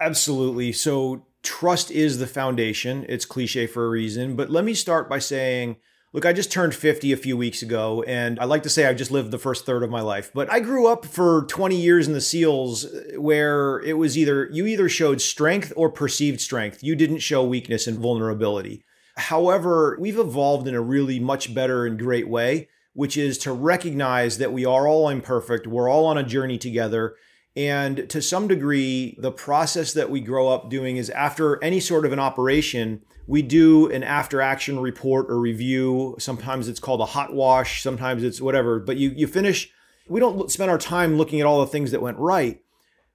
Absolutely. 0.00 0.72
So, 0.72 1.24
trust 1.44 1.92
is 1.92 2.18
the 2.18 2.26
foundation. 2.26 3.06
It's 3.08 3.24
cliche 3.24 3.68
for 3.68 3.86
a 3.86 3.90
reason. 3.90 4.34
But 4.34 4.50
let 4.50 4.64
me 4.64 4.74
start 4.74 5.08
by 5.08 5.20
saying, 5.20 5.76
Look, 6.12 6.26
I 6.26 6.32
just 6.32 6.50
turned 6.50 6.74
50 6.74 7.12
a 7.12 7.16
few 7.16 7.36
weeks 7.36 7.62
ago, 7.62 8.02
and 8.02 8.40
I 8.40 8.44
like 8.44 8.64
to 8.64 8.68
say 8.68 8.84
I've 8.84 8.96
just 8.96 9.12
lived 9.12 9.30
the 9.30 9.38
first 9.38 9.64
third 9.64 9.84
of 9.84 9.90
my 9.90 10.00
life. 10.00 10.32
But 10.34 10.50
I 10.50 10.58
grew 10.58 10.88
up 10.88 11.06
for 11.06 11.44
20 11.44 11.76
years 11.76 12.08
in 12.08 12.14
the 12.14 12.20
SEALs 12.20 12.84
uh, 12.84 13.20
where 13.20 13.78
it 13.82 13.96
was 13.96 14.18
either 14.18 14.48
you 14.50 14.66
either 14.66 14.88
showed 14.88 15.20
strength 15.20 15.72
or 15.76 15.88
perceived 15.88 16.40
strength. 16.40 16.82
You 16.82 16.96
didn't 16.96 17.20
show 17.20 17.44
weakness 17.44 17.86
and 17.86 17.96
vulnerability. 17.96 18.84
However, 19.16 19.96
we've 20.00 20.18
evolved 20.18 20.66
in 20.66 20.74
a 20.74 20.80
really 20.80 21.20
much 21.20 21.54
better 21.54 21.86
and 21.86 21.96
great 21.96 22.28
way, 22.28 22.68
which 22.92 23.16
is 23.16 23.38
to 23.38 23.52
recognize 23.52 24.38
that 24.38 24.52
we 24.52 24.64
are 24.64 24.88
all 24.88 25.08
imperfect, 25.08 25.68
we're 25.68 25.88
all 25.88 26.06
on 26.06 26.18
a 26.18 26.24
journey 26.24 26.58
together. 26.58 27.14
And 27.56 28.08
to 28.10 28.22
some 28.22 28.46
degree, 28.46 29.16
the 29.18 29.32
process 29.32 29.92
that 29.94 30.10
we 30.10 30.20
grow 30.20 30.48
up 30.48 30.70
doing 30.70 30.96
is 30.96 31.10
after 31.10 31.62
any 31.62 31.80
sort 31.80 32.06
of 32.06 32.12
an 32.12 32.20
operation, 32.20 33.02
we 33.26 33.42
do 33.42 33.90
an 33.90 34.02
after 34.04 34.40
action 34.40 34.78
report 34.78 35.26
or 35.28 35.38
review. 35.38 36.16
Sometimes 36.18 36.68
it's 36.68 36.80
called 36.80 37.00
a 37.00 37.06
hot 37.06 37.34
wash, 37.34 37.82
sometimes 37.82 38.22
it's 38.22 38.40
whatever, 38.40 38.78
but 38.78 38.96
you, 38.96 39.10
you 39.10 39.26
finish. 39.26 39.70
We 40.08 40.20
don't 40.20 40.50
spend 40.50 40.70
our 40.70 40.78
time 40.78 41.16
looking 41.16 41.40
at 41.40 41.46
all 41.46 41.60
the 41.60 41.66
things 41.66 41.90
that 41.90 42.02
went 42.02 42.18
right. 42.18 42.60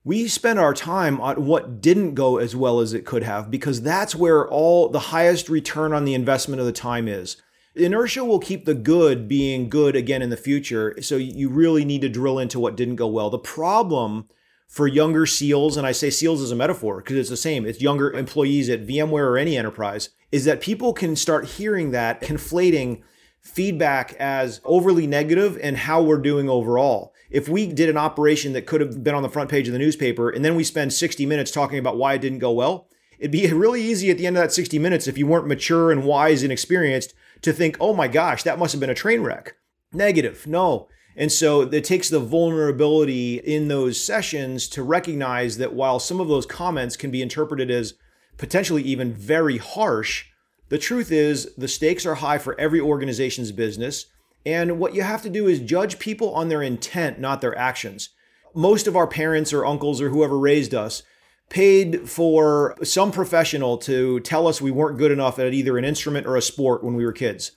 We 0.04 0.28
spend 0.28 0.60
our 0.60 0.74
time 0.74 1.20
on 1.20 1.46
what 1.46 1.82
didn't 1.82 2.14
go 2.14 2.38
as 2.38 2.56
well 2.56 2.80
as 2.80 2.94
it 2.94 3.06
could 3.06 3.24
have 3.24 3.50
because 3.50 3.82
that's 3.82 4.16
where 4.16 4.48
all 4.48 4.90
the 4.90 5.00
highest 5.00 5.50
return 5.50 5.94
on 5.94 6.06
the 6.06 6.14
investment 6.14 6.60
of 6.60 6.66
the 6.66 6.72
time 6.72 7.08
is. 7.08 7.38
Inertia 7.76 8.24
will 8.24 8.40
keep 8.40 8.66
the 8.66 8.74
good 8.74 9.28
being 9.28 9.70
good 9.70 9.96
again 9.96 10.22
in 10.22 10.30
the 10.30 10.38
future. 10.38 10.96
So 11.02 11.18
you 11.18 11.50
really 11.50 11.84
need 11.84 12.02
to 12.02 12.10
drill 12.10 12.40
into 12.40 12.60
what 12.60 12.78
didn't 12.78 12.96
go 12.96 13.08
well. 13.08 13.30
The 13.30 13.38
problem 13.38 14.30
for 14.68 14.88
younger 14.88 15.26
SEALs, 15.26 15.78
and 15.78 15.86
I 15.86 15.92
say 15.92 16.10
SEALs 16.10 16.42
as 16.42 16.52
a 16.52 16.56
metaphor 16.56 16.98
because 16.98 17.18
it's 17.18 17.30
the 17.30 17.38
same, 17.38 17.66
it's 17.66 17.82
younger 17.82 18.12
employees 18.12 18.70
at 18.70 18.88
VMware 18.88 19.28
or 19.28 19.38
any 19.38 19.58
enterprise, 19.58 20.10
is 20.32 20.46
that 20.46 20.62
people 20.62 20.94
can 20.94 21.16
start 21.16 21.46
hearing 21.46 21.92
that 21.92 22.22
conflating 22.22 23.02
feedback 23.42 24.14
as 24.20 24.60
overly 24.64 25.06
negative 25.06 25.60
and 25.62 25.78
how 25.78 26.02
we're 26.02 26.18
doing 26.18 26.50
overall. 26.50 27.14
If 27.30 27.48
we 27.48 27.68
did 27.68 27.90
an 27.90 27.98
operation 27.98 28.54
that 28.54 28.66
could 28.66 28.82
have 28.82 29.04
been 29.04 29.14
on 29.14 29.22
the 29.22 29.30
front 29.30 29.50
page 29.50 29.68
of 29.68 29.74
the 29.74 29.80
newspaper 29.80 30.30
and 30.30 30.44
then 30.44 30.56
we 30.56 30.64
spend 30.64 30.94
60 30.94 31.26
minutes 31.26 31.52
talking 31.52 31.78
about 31.78 31.98
why 31.98 32.14
it 32.14 32.22
didn't 32.22 32.40
go 32.40 32.52
well, 32.52 32.88
it'd 33.20 33.32
be 33.32 33.52
really 33.54 33.82
easy 33.82 34.10
at 34.10 34.18
the 34.18 34.26
end 34.26 34.38
of 34.38 34.44
that 34.44 34.52
60 34.52 34.80
minutes 34.80 35.08
if 35.08 35.18
you 35.18 35.28
weren't 35.28 35.48
mature 35.48 35.92
and 35.92 36.06
wise 36.06 36.42
and 36.42 36.52
experienced 36.52 37.14
to 37.46 37.54
think, 37.54 37.78
oh 37.80 37.94
my 37.94 38.08
gosh, 38.08 38.44
that 38.44 38.60
must 38.60 38.74
have 38.74 38.82
been 38.82 38.90
a 38.90 38.96
train 38.96 39.22
wreck. 39.22 39.56
Negative. 39.94 40.46
No. 40.46 40.88
And 41.16 41.32
so 41.32 41.62
it 41.62 41.84
takes 41.86 42.10
the 42.10 42.20
vulnerability 42.20 43.38
in 43.38 43.70
those 43.70 44.04
sessions 44.04 44.68
to 44.70 44.84
recognize 44.84 45.58
that 45.58 45.74
while 45.74 46.00
some 46.00 46.20
of 46.20 46.28
those 46.28 46.46
comments 46.46 46.98
can 46.98 47.10
be 47.10 47.22
interpreted 47.22 47.72
as 47.72 47.94
potentially 48.38 48.84
even 48.84 49.14
very 49.14 49.58
harsh, 49.58 50.26
the 50.68 50.78
truth 50.78 51.12
is 51.12 51.54
the 51.56 51.70
stakes 51.70 52.06
are 52.06 52.16
high 52.16 52.38
for 52.38 52.60
every 52.60 52.82
organization's 52.82 53.54
business. 53.54 54.08
And 54.46 54.78
what 54.78 54.94
you 54.94 55.04
have 55.04 55.22
to 55.22 55.30
do 55.30 55.48
is 55.48 55.60
judge 55.60 56.00
people 56.00 56.34
on 56.34 56.50
their 56.50 56.62
intent, 56.62 57.20
not 57.20 57.40
their 57.40 57.58
actions. 57.58 58.10
Most 58.54 58.88
of 58.88 58.96
our 58.96 59.08
parents 59.08 59.54
or 59.54 59.66
uncles 59.66 60.02
or 60.02 60.10
whoever 60.10 60.38
raised 60.38 60.74
us 60.74 61.04
paid 61.50 62.10
for 62.10 62.76
some 62.84 63.12
professional 63.12 63.78
to 63.78 64.20
tell 64.22 64.48
us 64.48 64.62
we 64.62 64.72
weren't 64.72 64.98
good 64.98 65.12
enough 65.12 65.40
at 65.40 65.54
either 65.54 65.78
an 65.78 65.86
instrument 65.86 66.26
or 66.26 66.36
a 66.36 66.42
sport 66.42 66.84
when 66.84 66.96
we 66.96 67.06
were 67.06 67.12
kids. 67.12 67.52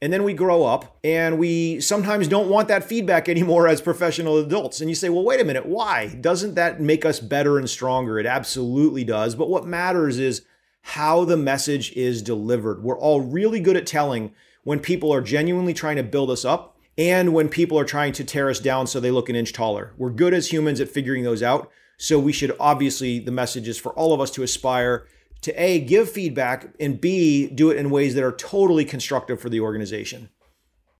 And 0.00 0.12
then 0.12 0.22
we 0.22 0.34
grow 0.34 0.64
up 0.64 0.98
and 1.02 1.38
we 1.38 1.80
sometimes 1.80 2.28
don't 2.28 2.48
want 2.48 2.68
that 2.68 2.84
feedback 2.84 3.28
anymore 3.30 3.68
as 3.68 3.80
professional 3.80 4.38
adults. 4.38 4.80
And 4.80 4.90
you 4.90 4.94
say, 4.96 5.08
well, 5.08 5.24
wait 5.24 5.40
a 5.40 5.44
minute, 5.44 5.66
why? 5.66 6.14
Doesn't 6.20 6.54
that 6.54 6.80
make 6.80 7.04
us 7.04 7.20
better 7.20 7.58
and 7.58 7.68
stronger? 7.68 8.18
It 8.18 8.26
absolutely 8.26 9.04
does. 9.04 9.34
But 9.34 9.48
what 9.48 9.66
matters 9.66 10.18
is 10.18 10.42
how 10.82 11.24
the 11.24 11.36
message 11.36 11.92
is 11.92 12.20
delivered. 12.20 12.82
We're 12.82 12.98
all 12.98 13.22
really 13.22 13.60
good 13.60 13.76
at 13.76 13.86
telling 13.86 14.34
when 14.64 14.80
people 14.80 15.12
are 15.12 15.22
genuinely 15.22 15.72
trying 15.72 15.96
to 15.96 16.02
build 16.02 16.30
us 16.30 16.44
up 16.44 16.76
and 16.98 17.32
when 17.32 17.48
people 17.48 17.78
are 17.78 17.84
trying 17.84 18.12
to 18.12 18.24
tear 18.24 18.50
us 18.50 18.60
down 18.60 18.86
so 18.86 19.00
they 19.00 19.10
look 19.10 19.28
an 19.28 19.36
inch 19.36 19.52
taller. 19.52 19.92
We're 19.96 20.10
good 20.10 20.34
as 20.34 20.52
humans 20.52 20.80
at 20.80 20.88
figuring 20.88 21.24
those 21.24 21.42
out. 21.42 21.70
So 21.96 22.18
we 22.18 22.32
should 22.32 22.56
obviously, 22.58 23.18
the 23.18 23.30
message 23.30 23.68
is 23.68 23.78
for 23.78 23.92
all 23.92 24.12
of 24.12 24.20
us 24.20 24.30
to 24.32 24.42
aspire 24.42 25.06
to 25.42 25.52
A, 25.62 25.80
give 25.80 26.10
feedback, 26.10 26.74
and 26.80 27.00
B, 27.00 27.48
do 27.48 27.70
it 27.70 27.76
in 27.76 27.90
ways 27.90 28.14
that 28.14 28.24
are 28.24 28.32
totally 28.32 28.84
constructive 28.84 29.40
for 29.40 29.50
the 29.50 29.60
organization. 29.60 30.30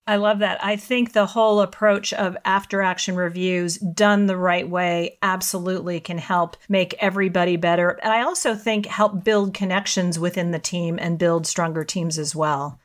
I 0.06 0.16
love 0.16 0.40
that. 0.40 0.62
I 0.62 0.76
think 0.76 1.12
the 1.12 1.24
whole 1.24 1.62
approach 1.62 2.12
of 2.12 2.36
after 2.44 2.82
action 2.82 3.16
reviews 3.16 3.78
done 3.78 4.26
the 4.26 4.36
right 4.36 4.68
way 4.68 5.18
absolutely 5.22 5.98
can 5.98 6.18
help 6.18 6.58
make 6.68 6.94
everybody 6.98 7.56
better. 7.56 7.98
And 8.02 8.12
I 8.12 8.22
also 8.22 8.54
think 8.54 8.84
help 8.84 9.24
build 9.24 9.54
connections 9.54 10.18
within 10.18 10.50
the 10.50 10.58
team 10.58 10.98
and 11.00 11.18
build 11.18 11.46
stronger 11.46 11.84
teams 11.84 12.18
as 12.18 12.36
well. 12.36 12.78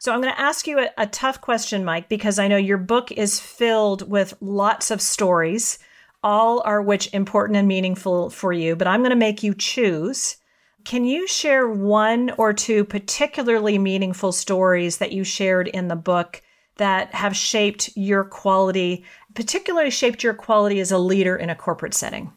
So 0.00 0.12
I'm 0.12 0.22
going 0.22 0.32
to 0.32 0.40
ask 0.40 0.66
you 0.66 0.78
a, 0.78 0.88
a 0.96 1.06
tough 1.06 1.42
question, 1.42 1.84
Mike, 1.84 2.08
because 2.08 2.38
I 2.38 2.48
know 2.48 2.56
your 2.56 2.78
book 2.78 3.12
is 3.12 3.38
filled 3.38 4.10
with 4.10 4.34
lots 4.40 4.90
of 4.90 5.02
stories, 5.02 5.78
all 6.22 6.62
are 6.64 6.82
which 6.82 7.12
important 7.12 7.56
and 7.56 7.68
meaningful 7.68 8.30
for 8.30 8.52
you, 8.52 8.76
but 8.76 8.86
I'm 8.86 9.00
going 9.00 9.10
to 9.10 9.16
make 9.16 9.42
you 9.42 9.54
choose. 9.54 10.36
Can 10.84 11.04
you 11.04 11.26
share 11.26 11.68
one 11.68 12.30
or 12.38 12.52
two 12.52 12.84
particularly 12.84 13.78
meaningful 13.78 14.32
stories 14.32 14.98
that 14.98 15.12
you 15.12 15.24
shared 15.24 15.68
in 15.68 15.88
the 15.88 15.96
book 15.96 16.42
that 16.76 17.14
have 17.14 17.36
shaped 17.36 17.90
your 17.96 18.24
quality, 18.24 19.04
particularly 19.34 19.90
shaped 19.90 20.22
your 20.22 20.34
quality 20.34 20.80
as 20.80 20.90
a 20.90 20.98
leader 20.98 21.36
in 21.36 21.50
a 21.50 21.54
corporate 21.54 21.94
setting? 21.94 22.32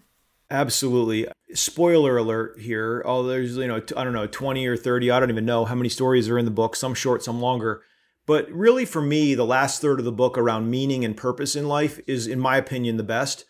Absolutely. 0.52 1.28
Spoiler 1.54 2.18
alert 2.18 2.60
here. 2.60 3.02
Oh, 3.06 3.24
there's, 3.24 3.58
you 3.58 3.68
know, 3.68 3.82
I 3.98 4.04
don't 4.04 4.14
know, 4.14 4.28
20 4.28 4.68
or 4.68 4.78
30, 4.78 5.10
I 5.10 5.20
don't 5.20 5.32
even 5.32 5.46
know 5.46 5.66
how 5.66 5.76
many 5.76 5.90
stories 5.90 6.30
are 6.30 6.38
in 6.38 6.46
the 6.46 6.52
book, 6.52 6.76
some 6.76 6.94
short, 6.94 7.24
some 7.24 7.42
longer. 7.42 7.82
But 8.28 8.52
really, 8.52 8.86
for 8.86 9.02
me, 9.02 9.36
the 9.36 9.46
last 9.46 9.82
third 9.82 10.00
of 10.00 10.06
the 10.06 10.12
book 10.12 10.38
around 10.38 10.70
meaning 10.70 11.06
and 11.06 11.16
purpose 11.16 11.56
in 11.56 11.68
life 11.68 12.00
is, 12.08 12.28
in 12.28 12.40
my 12.40 12.58
opinion, 12.58 12.98
the 12.98 13.04
best. 13.04 13.46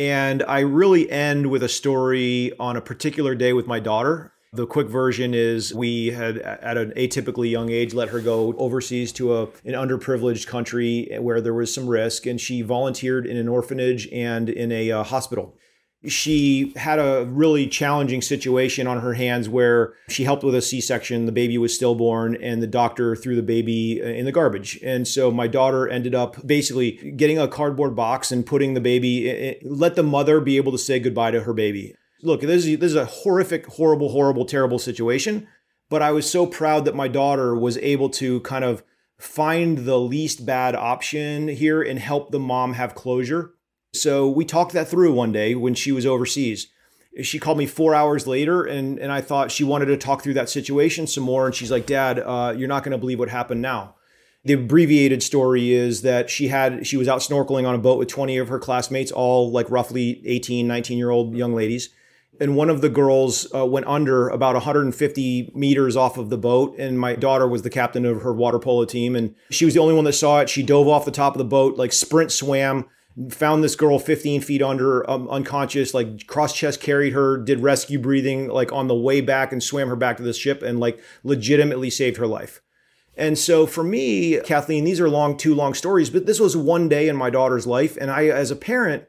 And 0.00 0.42
I 0.44 0.60
really 0.60 1.10
end 1.10 1.50
with 1.50 1.62
a 1.62 1.68
story 1.68 2.54
on 2.58 2.74
a 2.74 2.80
particular 2.80 3.34
day 3.34 3.52
with 3.52 3.66
my 3.66 3.80
daughter. 3.80 4.32
The 4.54 4.66
quick 4.66 4.88
version 4.88 5.34
is 5.34 5.74
we 5.74 6.06
had, 6.06 6.38
at 6.38 6.78
an 6.78 6.92
atypically 6.92 7.50
young 7.50 7.70
age, 7.70 7.92
let 7.92 8.08
her 8.08 8.20
go 8.20 8.54
overseas 8.56 9.12
to 9.12 9.36
a, 9.36 9.42
an 9.66 9.74
underprivileged 9.74 10.46
country 10.46 11.14
where 11.20 11.42
there 11.42 11.52
was 11.52 11.74
some 11.74 11.86
risk, 11.86 12.24
and 12.24 12.40
she 12.40 12.62
volunteered 12.62 13.26
in 13.26 13.36
an 13.36 13.46
orphanage 13.46 14.08
and 14.10 14.48
in 14.48 14.72
a 14.72 14.90
uh, 14.90 15.02
hospital. 15.02 15.54
She 16.06 16.72
had 16.76 16.98
a 16.98 17.26
really 17.28 17.66
challenging 17.66 18.22
situation 18.22 18.86
on 18.86 19.00
her 19.00 19.14
hands 19.14 19.48
where 19.48 19.92
she 20.08 20.24
helped 20.24 20.42
with 20.42 20.54
a 20.54 20.62
C 20.62 20.80
section. 20.80 21.26
The 21.26 21.32
baby 21.32 21.58
was 21.58 21.74
stillborn, 21.74 22.36
and 22.42 22.62
the 22.62 22.66
doctor 22.66 23.14
threw 23.14 23.36
the 23.36 23.42
baby 23.42 24.00
uh, 24.02 24.06
in 24.06 24.24
the 24.24 24.32
garbage. 24.32 24.78
And 24.82 25.06
so 25.06 25.30
my 25.30 25.46
daughter 25.46 25.88
ended 25.88 26.14
up 26.14 26.46
basically 26.46 27.12
getting 27.16 27.38
a 27.38 27.48
cardboard 27.48 27.94
box 27.94 28.32
and 28.32 28.46
putting 28.46 28.74
the 28.74 28.80
baby, 28.80 29.58
let 29.62 29.94
the 29.94 30.02
mother 30.02 30.40
be 30.40 30.56
able 30.56 30.72
to 30.72 30.78
say 30.78 30.98
goodbye 30.98 31.32
to 31.32 31.42
her 31.42 31.52
baby 31.52 31.94
look, 32.22 32.40
this 32.40 32.66
is, 32.66 32.78
this 32.78 32.90
is 32.90 32.96
a 32.96 33.06
horrific, 33.06 33.66
horrible, 33.66 34.10
horrible, 34.10 34.44
terrible 34.44 34.78
situation. 34.78 35.46
But 35.88 36.02
I 36.02 36.12
was 36.12 36.30
so 36.30 36.46
proud 36.46 36.84
that 36.84 36.94
my 36.94 37.08
daughter 37.08 37.54
was 37.54 37.76
able 37.78 38.10
to 38.10 38.40
kind 38.40 38.64
of 38.64 38.82
find 39.18 39.78
the 39.78 39.98
least 39.98 40.46
bad 40.46 40.74
option 40.74 41.48
here 41.48 41.82
and 41.82 41.98
help 41.98 42.30
the 42.30 42.38
mom 42.38 42.74
have 42.74 42.94
closure. 42.94 43.52
So 43.92 44.28
we 44.28 44.44
talked 44.44 44.72
that 44.72 44.88
through 44.88 45.12
one 45.12 45.32
day 45.32 45.54
when 45.54 45.74
she 45.74 45.92
was 45.92 46.06
overseas. 46.06 46.68
She 47.22 47.40
called 47.40 47.58
me 47.58 47.66
four 47.66 47.94
hours 47.94 48.26
later, 48.26 48.62
and, 48.62 48.98
and 48.98 49.10
I 49.10 49.20
thought 49.20 49.50
she 49.50 49.64
wanted 49.64 49.86
to 49.86 49.96
talk 49.96 50.22
through 50.22 50.34
that 50.34 50.48
situation 50.48 51.08
some 51.08 51.24
more. 51.24 51.46
And 51.46 51.54
she's 51.54 51.70
like, 51.70 51.86
Dad, 51.86 52.20
uh, 52.20 52.54
you're 52.56 52.68
not 52.68 52.84
going 52.84 52.92
to 52.92 52.98
believe 52.98 53.18
what 53.18 53.28
happened 53.28 53.60
now. 53.60 53.96
The 54.44 54.54
abbreviated 54.54 55.22
story 55.22 55.72
is 55.72 56.02
that 56.02 56.30
she 56.30 56.48
had 56.48 56.86
she 56.86 56.96
was 56.96 57.08
out 57.08 57.20
snorkeling 57.20 57.66
on 57.66 57.74
a 57.74 57.78
boat 57.78 57.98
with 57.98 58.08
20 58.08 58.38
of 58.38 58.48
her 58.48 58.58
classmates, 58.58 59.12
all 59.12 59.50
like 59.50 59.70
roughly 59.70 60.22
18, 60.24 60.66
19 60.66 60.96
year 60.96 61.10
old 61.10 61.34
young 61.34 61.54
ladies 61.54 61.90
and 62.40 62.56
one 62.56 62.70
of 62.70 62.80
the 62.80 62.88
girls 62.88 63.46
uh, 63.54 63.66
went 63.66 63.86
under 63.86 64.28
about 64.30 64.54
150 64.54 65.52
meters 65.54 65.94
off 65.94 66.16
of 66.16 66.30
the 66.30 66.38
boat 66.38 66.74
and 66.78 66.98
my 66.98 67.14
daughter 67.14 67.46
was 67.46 67.62
the 67.62 67.70
captain 67.70 68.06
of 68.06 68.22
her 68.22 68.32
water 68.32 68.58
polo 68.58 68.84
team 68.84 69.14
and 69.14 69.34
she 69.50 69.64
was 69.64 69.74
the 69.74 69.80
only 69.80 69.94
one 69.94 70.04
that 70.04 70.14
saw 70.14 70.40
it 70.40 70.48
she 70.48 70.62
dove 70.62 70.88
off 70.88 71.04
the 71.04 71.10
top 71.10 71.34
of 71.34 71.38
the 71.38 71.44
boat 71.44 71.76
like 71.76 71.92
sprint 71.92 72.32
swam 72.32 72.88
found 73.30 73.62
this 73.62 73.74
girl 73.74 73.98
15 73.98 74.40
feet 74.40 74.62
under 74.62 75.08
um, 75.10 75.28
unconscious 75.28 75.92
like 75.92 76.26
cross 76.26 76.54
chest 76.54 76.80
carried 76.80 77.12
her 77.12 77.36
did 77.36 77.60
rescue 77.60 77.98
breathing 77.98 78.48
like 78.48 78.72
on 78.72 78.86
the 78.86 78.94
way 78.94 79.20
back 79.20 79.52
and 79.52 79.62
swam 79.62 79.88
her 79.88 79.96
back 79.96 80.16
to 80.16 80.22
the 80.22 80.32
ship 80.32 80.62
and 80.62 80.78
like 80.78 81.02
legitimately 81.24 81.90
saved 81.90 82.18
her 82.18 82.26
life 82.26 82.62
and 83.16 83.36
so 83.36 83.66
for 83.66 83.82
me 83.82 84.38
kathleen 84.44 84.84
these 84.84 85.00
are 85.00 85.10
long 85.10 85.36
two 85.36 85.54
long 85.54 85.74
stories 85.74 86.08
but 86.08 86.24
this 86.24 86.38
was 86.38 86.56
one 86.56 86.88
day 86.88 87.08
in 87.08 87.16
my 87.16 87.30
daughter's 87.30 87.66
life 87.66 87.98
and 88.00 88.12
i 88.12 88.26
as 88.26 88.52
a 88.52 88.56
parent 88.56 89.04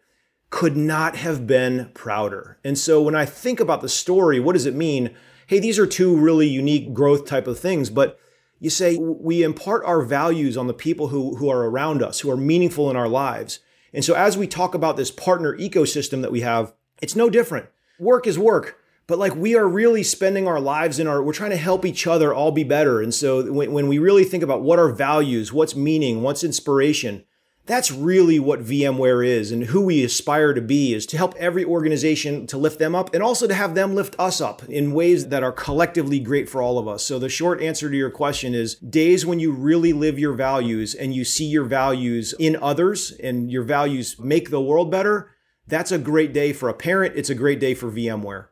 could 0.51 0.75
not 0.77 1.15
have 1.15 1.47
been 1.47 1.89
prouder. 1.95 2.59
And 2.63 2.77
so 2.77 3.01
when 3.01 3.15
I 3.15 3.25
think 3.25 3.59
about 3.59 3.81
the 3.81 3.89
story, 3.89 4.39
what 4.39 4.53
does 4.53 4.67
it 4.67 4.75
mean? 4.75 5.15
Hey, 5.47 5.59
these 5.59 5.79
are 5.79 5.87
two 5.87 6.15
really 6.15 6.47
unique 6.47 6.93
growth 6.93 7.25
type 7.25 7.47
of 7.47 7.57
things, 7.57 7.89
but 7.89 8.19
you 8.59 8.69
say 8.69 8.97
we 8.97 9.41
impart 9.41 9.83
our 9.85 10.01
values 10.03 10.57
on 10.57 10.67
the 10.67 10.73
people 10.73 11.07
who, 11.07 11.37
who 11.37 11.49
are 11.49 11.69
around 11.69 12.03
us, 12.03 12.19
who 12.19 12.29
are 12.29 12.37
meaningful 12.37 12.89
in 12.91 12.97
our 12.97 13.07
lives. 13.07 13.59
And 13.93 14.05
so 14.05 14.13
as 14.13 14.37
we 14.37 14.47
talk 14.47 14.73
about 14.73 14.97
this 14.97 15.11
partner 15.11 15.57
ecosystem 15.57 16.21
that 16.21 16.31
we 16.31 16.41
have, 16.41 16.73
it's 17.01 17.15
no 17.15 17.29
different. 17.29 17.67
Work 17.99 18.25
is 18.27 18.39
work, 18.39 18.79
but 19.07 19.19
like 19.19 19.35
we 19.35 19.55
are 19.55 19.67
really 19.67 20.03
spending 20.03 20.47
our 20.47 20.59
lives 20.59 20.99
in 20.99 21.07
our, 21.07 21.21
we're 21.21 21.33
trying 21.33 21.49
to 21.51 21.57
help 21.57 21.85
each 21.85 22.07
other 22.07 22.33
all 22.33 22.51
be 22.51 22.63
better. 22.63 23.01
And 23.01 23.13
so 23.13 23.51
when, 23.51 23.71
when 23.73 23.87
we 23.87 23.99
really 23.99 24.23
think 24.23 24.43
about 24.43 24.61
what 24.61 24.79
are 24.79 24.89
values, 24.89 25.51
what's 25.51 25.75
meaning, 25.75 26.21
what's 26.21 26.43
inspiration, 26.43 27.25
that's 27.71 27.91
really 27.91 28.37
what 28.39 28.63
VMware 28.63 29.25
is 29.25 29.51
and 29.51 29.63
who 29.63 29.81
we 29.81 30.03
aspire 30.03 30.53
to 30.53 30.61
be 30.61 30.93
is 30.93 31.05
to 31.05 31.17
help 31.17 31.33
every 31.37 31.63
organization 31.63 32.45
to 32.47 32.57
lift 32.57 32.79
them 32.79 32.93
up 32.93 33.13
and 33.13 33.23
also 33.23 33.47
to 33.47 33.53
have 33.53 33.75
them 33.75 33.95
lift 33.95 34.15
us 34.19 34.41
up 34.41 34.67
in 34.67 34.91
ways 34.91 35.29
that 35.29 35.43
are 35.43 35.51
collectively 35.51 36.19
great 36.19 36.49
for 36.49 36.61
all 36.61 36.77
of 36.77 36.87
us. 36.87 37.03
So 37.03 37.17
the 37.17 37.29
short 37.29 37.61
answer 37.61 37.89
to 37.89 37.95
your 37.95 38.11
question 38.11 38.53
is 38.53 38.75
days 38.75 39.25
when 39.25 39.39
you 39.39 39.51
really 39.51 39.93
live 39.93 40.19
your 40.19 40.33
values 40.33 40.93
and 40.93 41.13
you 41.13 41.23
see 41.23 41.45
your 41.45 41.63
values 41.63 42.33
in 42.37 42.57
others 42.57 43.11
and 43.11 43.49
your 43.49 43.63
values 43.63 44.19
make 44.19 44.49
the 44.49 44.61
world 44.61 44.91
better. 44.91 45.31
That's 45.65 45.93
a 45.93 45.97
great 45.97 46.33
day 46.33 46.51
for 46.51 46.67
a 46.67 46.73
parent. 46.73 47.15
It's 47.15 47.29
a 47.29 47.35
great 47.35 47.61
day 47.61 47.73
for 47.73 47.89
VMware. 47.89 48.47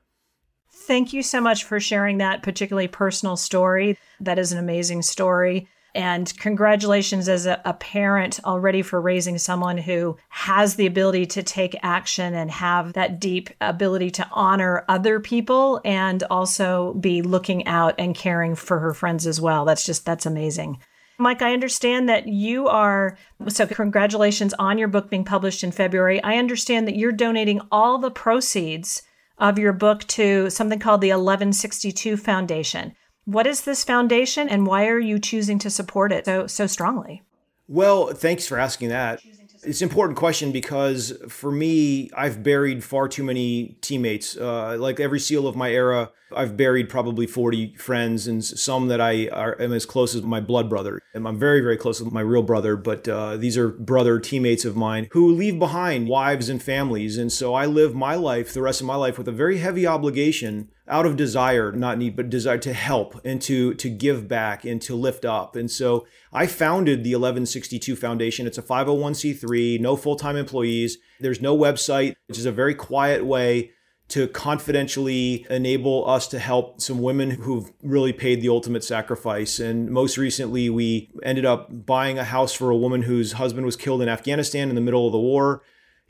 Thank 0.71 1.12
you 1.12 1.23
so 1.23 1.41
much 1.41 1.65
for 1.65 1.79
sharing 1.79 2.19
that 2.19 2.41
particularly 2.41 2.88
personal 2.88 3.36
story. 3.36 3.97
That 4.21 4.39
is 4.39 4.51
an 4.53 4.60
amazing 4.60 5.01
story. 5.01 5.67
And 5.95 6.32
congratulations 6.38 7.28
as 7.28 7.45
a, 7.45 7.62
a, 7.65 7.73
parent 7.73 8.39
already 8.45 8.84
for 8.84 9.02
raising 9.02 9.39
someone 9.39 9.78
who 9.78 10.17
has 10.30 10.75
the 10.75 10.86
ability 10.86 11.25
to 11.28 11.43
take 11.43 11.75
action 11.82 12.36
and 12.36 12.52
have 12.52 12.93
that 12.93 13.19
deep 13.19 13.49
ability 13.60 14.12
to 14.12 14.28
honor 14.32 14.86
other 14.88 15.19
people 15.19 15.82
and 15.84 16.21
also 16.30 16.93
be 16.95 17.23
looking 17.23 17.65
out 17.65 17.95
and 17.97 18.13
caring 18.13 18.54
for 18.54 18.80
her 18.80 18.93
friends 18.93 19.25
as 19.25 19.41
well. 19.41 19.65
That's 19.65 19.86
just, 19.86 20.06
that's 20.06 20.28
amazing. 20.28 20.80
Mike, 21.17 21.41
I 21.41 21.54
understand 21.54 22.08
that 22.08 22.28
you 22.28 22.67
are, 22.67 23.17
so 23.47 23.65
congratulations 23.67 24.54
on 24.60 24.78
your 24.78 24.88
book 24.88 25.10
being 25.10 25.25
published 25.25 25.63
in 25.63 25.71
February. 25.71 26.23
I 26.23 26.38
understand 26.38 26.88
that 26.88 26.95
you're 26.95 27.12
donating 27.12 27.60
all 27.71 27.97
the 27.97 28.12
proceeds 28.12 29.02
of 29.38 29.60
your 29.60 29.73
book 29.73 30.06
to 30.08 30.49
something 30.49 30.80
called 30.80 31.02
the 31.02 31.10
1162 31.10 32.15
Foundation. 32.15 32.93
What 33.29 33.45
is 33.45 33.61
this 33.61 33.83
foundation 33.83 34.49
and 34.49 34.65
why 34.65 34.87
are 34.87 34.97
you 34.97 35.19
choosing 35.19 35.59
to 35.59 35.69
support 35.69 36.11
it 36.11 36.25
so 36.25 36.47
so 36.47 36.65
strongly? 36.65 37.21
Well, 37.67 38.07
thanks 38.07 38.47
for 38.47 38.57
asking 38.57 38.89
that. 38.89 39.21
It's 39.61 39.81
an 39.81 39.89
important 39.89 40.17
question 40.17 40.51
because 40.51 41.13
for 41.27 41.51
me, 41.51 42.09
I've 42.17 42.41
buried 42.41 42.83
far 42.83 43.07
too 43.07 43.23
many 43.23 43.77
teammates. 43.81 44.35
Uh, 44.35 44.77
like 44.79 44.99
every 44.99 45.19
SEAL 45.19 45.45
of 45.45 45.55
my 45.55 45.69
era, 45.69 46.09
I've 46.35 46.57
buried 46.57 46.89
probably 46.89 47.27
40 47.27 47.75
friends 47.75 48.25
and 48.25 48.43
some 48.43 48.87
that 48.87 48.99
I 48.99 49.27
are, 49.27 49.61
am 49.61 49.73
as 49.73 49.85
close 49.85 50.15
as 50.15 50.23
my 50.23 50.39
blood 50.39 50.67
brother. 50.67 50.99
And 51.13 51.27
I'm 51.27 51.37
very, 51.37 51.61
very 51.61 51.77
close 51.77 52.01
with 52.01 52.11
my 52.11 52.21
real 52.21 52.41
brother, 52.41 52.75
but 52.75 53.07
uh, 53.07 53.37
these 53.37 53.57
are 53.57 53.69
brother 53.69 54.19
teammates 54.19 54.65
of 54.65 54.75
mine 54.75 55.07
who 55.11 55.31
leave 55.31 55.59
behind 55.59 56.07
wives 56.07 56.49
and 56.49 56.63
families. 56.63 57.17
And 57.17 57.31
so 57.31 57.53
I 57.53 57.67
live 57.67 57.93
my 57.93 58.15
life, 58.15 58.53
the 58.53 58.63
rest 58.63 58.81
of 58.81 58.87
my 58.87 58.95
life, 58.95 59.19
with 59.19 59.27
a 59.27 59.33
very 59.33 59.59
heavy 59.59 59.85
obligation 59.85 60.69
out 60.89 61.06
of 61.06 61.15
desire, 61.15 61.71
not 61.71 61.97
need, 61.97 62.15
but 62.15 62.30
desire 62.30 62.58
to 62.58 62.73
help 62.73 63.19
and 63.23 63.41
to, 63.43 63.73
to 63.75 63.89
give 63.89 64.28
back 64.28 64.65
and 64.65 64.82
to 64.82 64.95
lift 64.95 65.23
up. 65.23 65.56
And 65.56 65.69
so 65.69 66.08
I 66.34 66.47
founded 66.47 67.04
the 67.04 67.12
1162 67.12 67.95
Foundation. 67.95 68.47
It's 68.47 68.58
a 68.58 68.63
501c3, 68.63 69.80
no 69.80 69.95
full 69.95 70.15
time 70.15 70.36
employees. 70.36 70.97
There's 71.19 71.41
no 71.41 71.58
website, 71.58 72.15
which 72.28 72.38
is 72.38 72.45
a 72.45 72.52
very 72.52 72.75
quiet 72.75 73.25
way 73.25 73.71
to 74.10 74.28
confidentially 74.28 75.45
enable 75.52 76.10
us 76.10 76.28
to 76.28 76.39
help 76.39 76.82
some 76.82 76.99
women 76.99 77.30
who've 77.30 77.71
really 77.84 78.12
paid 78.12 78.41
the 78.41 78.49
ultimate 78.49 78.84
sacrifice. 78.84 79.60
And 79.60 79.91
most 79.91 80.17
recently, 80.17 80.69
we 80.69 81.12
ended 81.21 81.45
up 81.45 81.86
buying 81.86 82.17
a 82.17 82.23
house 82.23 82.52
for 82.52 82.71
a 82.71 82.78
woman 82.78 83.04
whose 83.04 83.34
husband 83.34 83.65
was 83.67 83.75
killed 83.75 84.02
in 84.02 84.10
Afghanistan 84.10 84.69
in 84.69 84.75
the 84.75 84.82
middle 84.82 85.06
of 85.06 85.12
the 85.12 85.19
war. 85.19 85.62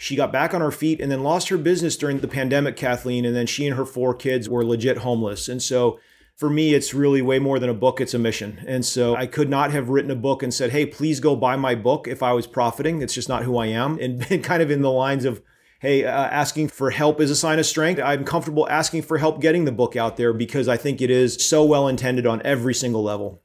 She 0.02 0.16
got 0.16 0.32
back 0.32 0.54
on 0.54 0.62
her 0.62 0.72
feet 0.72 1.02
and 1.02 1.12
then 1.12 1.24
lost 1.24 1.50
her 1.50 1.58
business 1.58 1.98
during 1.98 2.22
the 2.22 2.28
pandemic, 2.30 2.78
Kathleen. 2.78 3.26
And 3.26 3.36
then 3.36 3.46
she 3.46 3.68
and 3.68 3.76
her 3.76 3.86
four 3.86 4.14
kids 4.14 4.48
were 4.48 4.64
legit 4.64 5.00
homeless. 5.00 5.50
And 5.50 5.62
so 5.62 6.00
for 6.38 6.50
me, 6.50 6.74
it's 6.74 6.94
really 6.94 7.22
way 7.22 7.38
more 7.38 7.60
than 7.60 7.70
a 7.70 7.74
book, 7.74 8.00
it's 8.00 8.14
a 8.14 8.18
mission. 8.18 8.64
And 8.66 8.86
so 8.86 9.14
I 9.18 9.28
could 9.28 9.50
not 9.50 9.72
have 9.72 9.90
written 9.90 10.10
a 10.10 10.16
book 10.16 10.42
and 10.42 10.54
said, 10.54 10.72
hey, 10.72 10.86
please 10.86 11.20
go 11.20 11.36
buy 11.36 11.58
my 11.58 11.76
book 11.76 12.08
if 12.08 12.24
I 12.24 12.32
was 12.32 12.48
profiting. 12.48 13.02
It's 13.02 13.14
just 13.14 13.28
not 13.28 13.44
who 13.44 13.58
I 13.58 13.66
am. 13.66 14.00
And 14.00 14.26
kind 14.44 14.64
of 14.64 14.72
in 14.72 14.82
the 14.82 14.90
lines 14.90 15.26
of, 15.26 15.42
hey, 15.82 16.06
uh, 16.06 16.10
asking 16.10 16.70
for 16.70 16.92
help 16.92 17.20
is 17.20 17.30
a 17.30 17.36
sign 17.36 17.60
of 17.60 17.66
strength. 17.66 18.00
I'm 18.02 18.24
comfortable 18.24 18.70
asking 18.70 19.02
for 19.02 19.18
help 19.18 19.42
getting 19.42 19.66
the 19.66 19.74
book 19.74 19.98
out 19.98 20.16
there 20.16 20.32
because 20.32 20.70
I 20.70 20.78
think 20.78 21.02
it 21.02 21.12
is 21.12 21.46
so 21.46 21.66
well 21.66 21.90
intended 21.90 22.26
on 22.26 22.42
every 22.46 22.74
single 22.74 23.04
level. 23.04 23.44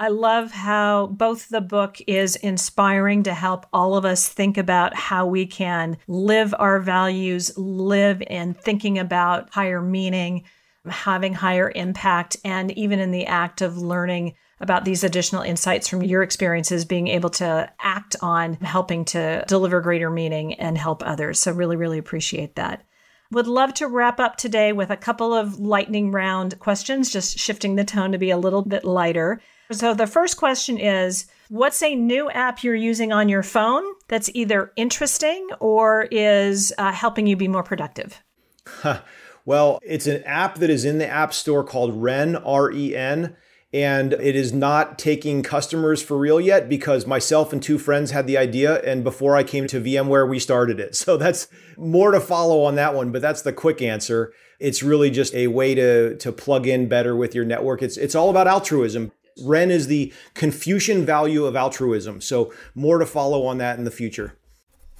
I 0.00 0.08
love 0.08 0.50
how 0.50 1.08
both 1.08 1.50
the 1.50 1.60
book 1.60 1.98
is 2.06 2.34
inspiring 2.34 3.22
to 3.24 3.34
help 3.34 3.66
all 3.72 3.96
of 3.96 4.04
us 4.04 4.28
think 4.28 4.56
about 4.58 4.94
how 4.94 5.26
we 5.26 5.46
can 5.46 5.98
live 6.08 6.54
our 6.58 6.80
values, 6.80 7.56
live 7.56 8.22
in 8.22 8.54
thinking 8.54 8.98
about 8.98 9.50
higher 9.50 9.80
meaning 9.80 10.44
having 10.88 11.34
higher 11.34 11.70
impact, 11.74 12.36
and 12.44 12.70
even 12.72 13.00
in 13.00 13.10
the 13.10 13.26
act 13.26 13.60
of 13.60 13.76
learning 13.76 14.34
about 14.60 14.84
these 14.84 15.04
additional 15.04 15.42
insights 15.42 15.88
from 15.88 16.02
your 16.02 16.22
experiences, 16.22 16.84
being 16.84 17.08
able 17.08 17.30
to 17.30 17.70
act 17.80 18.16
on 18.22 18.54
helping 18.54 19.04
to 19.06 19.44
deliver 19.48 19.80
greater 19.80 20.10
meaning 20.10 20.54
and 20.54 20.76
help 20.76 21.02
others. 21.04 21.38
So, 21.38 21.52
really, 21.52 21.76
really 21.76 21.98
appreciate 21.98 22.56
that. 22.56 22.82
Would 23.32 23.46
love 23.46 23.74
to 23.74 23.86
wrap 23.86 24.18
up 24.18 24.36
today 24.36 24.72
with 24.72 24.90
a 24.90 24.96
couple 24.96 25.32
of 25.32 25.58
lightning 25.58 26.10
round 26.10 26.58
questions, 26.58 27.10
just 27.10 27.38
shifting 27.38 27.76
the 27.76 27.84
tone 27.84 28.12
to 28.12 28.18
be 28.18 28.30
a 28.30 28.38
little 28.38 28.62
bit 28.62 28.84
lighter. 28.84 29.40
So, 29.72 29.94
the 29.94 30.06
first 30.06 30.36
question 30.36 30.78
is 30.78 31.26
What's 31.48 31.82
a 31.82 31.94
new 31.96 32.30
app 32.30 32.62
you're 32.62 32.74
using 32.74 33.12
on 33.12 33.28
your 33.28 33.42
phone 33.42 33.84
that's 34.08 34.30
either 34.34 34.72
interesting 34.76 35.48
or 35.58 36.06
is 36.10 36.72
uh, 36.78 36.92
helping 36.92 37.26
you 37.26 37.36
be 37.36 37.48
more 37.48 37.64
productive? 37.64 38.22
Well, 39.44 39.80
it's 39.82 40.06
an 40.06 40.22
app 40.24 40.56
that 40.56 40.70
is 40.70 40.84
in 40.84 40.98
the 40.98 41.08
App 41.08 41.32
Store 41.32 41.64
called 41.64 42.02
Ren, 42.02 42.36
R 42.36 42.70
E 42.70 42.94
N. 42.94 43.36
And 43.72 44.14
it 44.14 44.34
is 44.34 44.52
not 44.52 44.98
taking 44.98 45.44
customers 45.44 46.02
for 46.02 46.18
real 46.18 46.40
yet 46.40 46.68
because 46.68 47.06
myself 47.06 47.52
and 47.52 47.62
two 47.62 47.78
friends 47.78 48.10
had 48.10 48.26
the 48.26 48.36
idea. 48.36 48.80
And 48.82 49.04
before 49.04 49.36
I 49.36 49.44
came 49.44 49.68
to 49.68 49.80
VMware, 49.80 50.28
we 50.28 50.40
started 50.40 50.80
it. 50.80 50.96
So 50.96 51.16
that's 51.16 51.46
more 51.76 52.10
to 52.10 52.20
follow 52.20 52.62
on 52.64 52.74
that 52.74 52.94
one, 52.94 53.12
but 53.12 53.22
that's 53.22 53.42
the 53.42 53.52
quick 53.52 53.80
answer. 53.80 54.32
It's 54.58 54.82
really 54.82 55.10
just 55.10 55.34
a 55.34 55.46
way 55.46 55.74
to, 55.74 56.16
to 56.16 56.32
plug 56.32 56.66
in 56.66 56.88
better 56.88 57.16
with 57.16 57.34
your 57.34 57.44
network. 57.44 57.82
It's, 57.82 57.96
it's 57.96 58.14
all 58.14 58.28
about 58.28 58.48
altruism. 58.48 59.12
Ren 59.40 59.70
is 59.70 59.86
the 59.86 60.12
Confucian 60.34 61.04
value 61.04 61.44
of 61.44 61.56
altruism. 61.56 62.20
So 62.20 62.52
more 62.74 62.98
to 62.98 63.06
follow 63.06 63.46
on 63.46 63.58
that 63.58 63.78
in 63.78 63.84
the 63.84 63.90
future. 63.90 64.36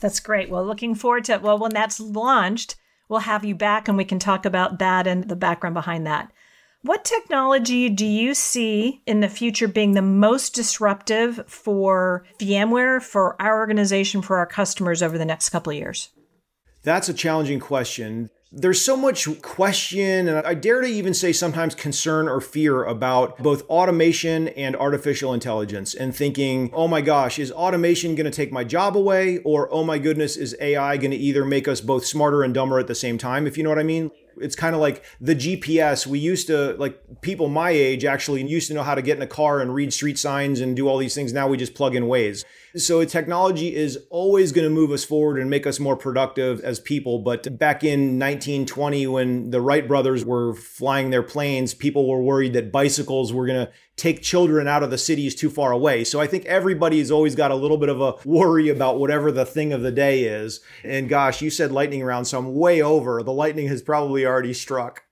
That's 0.01 0.21
great. 0.21 0.51
Well, 0.51 0.65
looking 0.65 0.95
forward 0.95 1.25
to 1.25 1.35
it. 1.35 1.43
Well, 1.43 1.59
when 1.59 1.73
that's 1.73 2.01
launched, 2.01 2.77
we'll 3.09 3.21
have 3.21 3.45
you 3.45 3.55
back 3.55 3.89
and 3.89 3.97
we 3.97 4.05
can 4.05 4.19
talk 4.19 4.47
about 4.47 4.79
that 4.79 5.07
and 5.07 5.29
the 5.29 5.37
background 5.37 5.75
behind 5.75 6.07
that. 6.07 6.33
What 6.83 7.05
technology 7.05 7.91
do 7.91 8.07
you 8.07 8.33
see 8.33 9.03
in 9.05 9.21
the 9.21 9.29
future 9.29 9.69
being 9.69 9.93
the 9.93 10.01
most 10.01 10.55
disruptive 10.55 11.45
for 11.47 12.25
VMware, 12.39 13.03
for 13.03 13.41
our 13.41 13.59
organization, 13.59 14.23
for 14.23 14.39
our 14.39 14.47
customers 14.47 15.03
over 15.03 15.19
the 15.19 15.27
next 15.27 15.51
couple 15.51 15.73
of 15.73 15.77
years? 15.77 16.09
That's 16.83 17.11
a 17.11 17.15
challenging 17.15 17.61
question 17.61 18.31
there's 18.53 18.81
so 18.81 18.97
much 18.97 19.29
question, 19.43 20.29
and 20.29 20.45
I 20.45 20.55
dare 20.55 20.81
to 20.81 20.87
even 20.89 21.15
say 21.15 21.33
sometimes 21.33 21.77
concern 21.77 22.29
or 22.29 22.41
fear 22.41 22.83
about 22.83 23.39
both 23.39 23.63
automation 23.69 24.49
and 24.49 24.75
artificial 24.75 25.33
intelligence, 25.33 25.95
and 25.95 26.15
thinking, 26.15 26.71
oh 26.73 26.89
my 26.89 27.01
gosh, 27.01 27.39
is 27.39 27.53
automation 27.53 28.17
going 28.17 28.25
to 28.25 28.37
take 28.37 28.51
my 28.51 28.65
job 28.65 28.97
away? 28.97 29.39
Or, 29.39 29.73
oh 29.73 29.85
my 29.85 29.99
goodness, 29.99 30.37
is 30.37 30.57
AI 30.61 30.97
going 30.97 31.13
to 31.13 31.17
either 31.17 31.45
make 31.45 31.69
us 31.69 31.81
both 31.81 32.05
smarter 32.05 32.43
and 32.43 32.53
dumber 32.53 32.81
at 32.81 32.89
the 32.89 32.95
same 32.95 33.19
time, 33.19 33.47
if 33.47 33.57
you 33.57 33.63
know 33.63 33.71
what 33.71 33.79
I 33.79 33.85
mean? 33.85 34.11
It's 34.41 34.57
kind 34.57 34.75
of 34.75 34.81
like 34.81 35.05
the 35.21 35.37
GPS. 35.37 36.07
We 36.07 36.19
used 36.19 36.49
to, 36.49 36.75
like 36.75 36.99
people 37.21 37.49
my 37.49 37.71
age 37.71 38.05
actually 38.05 38.45
used 38.45 38.69
to 38.69 38.75
know 38.75 38.83
how 38.83 38.95
to 38.97 39.03
get 39.03 39.17
in 39.17 39.23
a 39.23 39.29
car 39.29 39.61
and 39.61 39.73
read 39.73 39.93
street 39.93 40.19
signs 40.19 40.61
and 40.61 40.75
do 40.75 40.89
all 40.89 40.99
these 40.99 41.15
things. 41.15 41.33
Now 41.33 41.47
we 41.47 41.57
just 41.57 41.75
plug 41.75 41.95
in 41.95 42.05
Waze. 42.05 42.45
So 42.77 43.05
technology 43.05 43.75
is 43.75 43.99
always 44.11 44.53
going 44.53 44.65
to 44.65 44.71
move 44.71 44.93
us 44.93 45.05
forward 45.05 45.39
and 45.39 45.51
make 45.51 45.67
us 45.67 45.81
more 45.81 45.97
productive 45.97 46.61
as 46.61 46.79
people. 46.79 47.19
But 47.19 47.59
back 47.59 47.83
in 47.83 48.19
1920, 48.19 49.07
when 49.09 49.51
the 49.51 49.61
Wright 49.61 49.87
brothers 49.87 50.25
were 50.25 50.55
flying 50.55 51.11
their 51.11 51.23
planes, 51.23 51.75
people 51.75 52.09
were 52.09 52.23
worried 52.23 52.53
that 52.53 52.71
bicycles 52.71 53.33
were 53.33 53.47
going 53.47 53.67
to 53.67 53.73
take 53.97 54.23
children 54.23 54.69
out 54.69 54.83
of 54.83 54.91
the 54.91 54.99
cities 54.99 55.35
too 55.35 55.51
far 55.51 55.73
away. 55.73 56.05
So 56.05 56.21
I 56.21 56.27
think 56.27 56.47
everybody's 56.47 57.11
always 57.11 57.35
got 57.35 57.51
a 57.51 57.57
little 57.57 57.77
bit 57.77 57.89
of 57.89 58.01
a 58.01 58.15
worry 58.25 58.69
about 58.69 58.99
whatever 58.99 59.33
the 59.33 59.45
thing 59.45 59.73
of 59.73 59.83
the 59.83 59.93
day 59.93 60.25
is. 60.25 60.61
And 60.85 61.09
gosh, 61.09 61.43
you 61.43 61.51
said 61.51 61.73
lightning 61.73 62.05
round, 62.05 62.29
so 62.29 62.39
I'm 62.39 62.55
way 62.55 62.81
over. 62.81 63.23
The 63.23 63.33
lightning 63.33 63.69
has 63.69 63.83
probably 63.83 64.25
already 64.25 64.55
struck. 64.55 65.03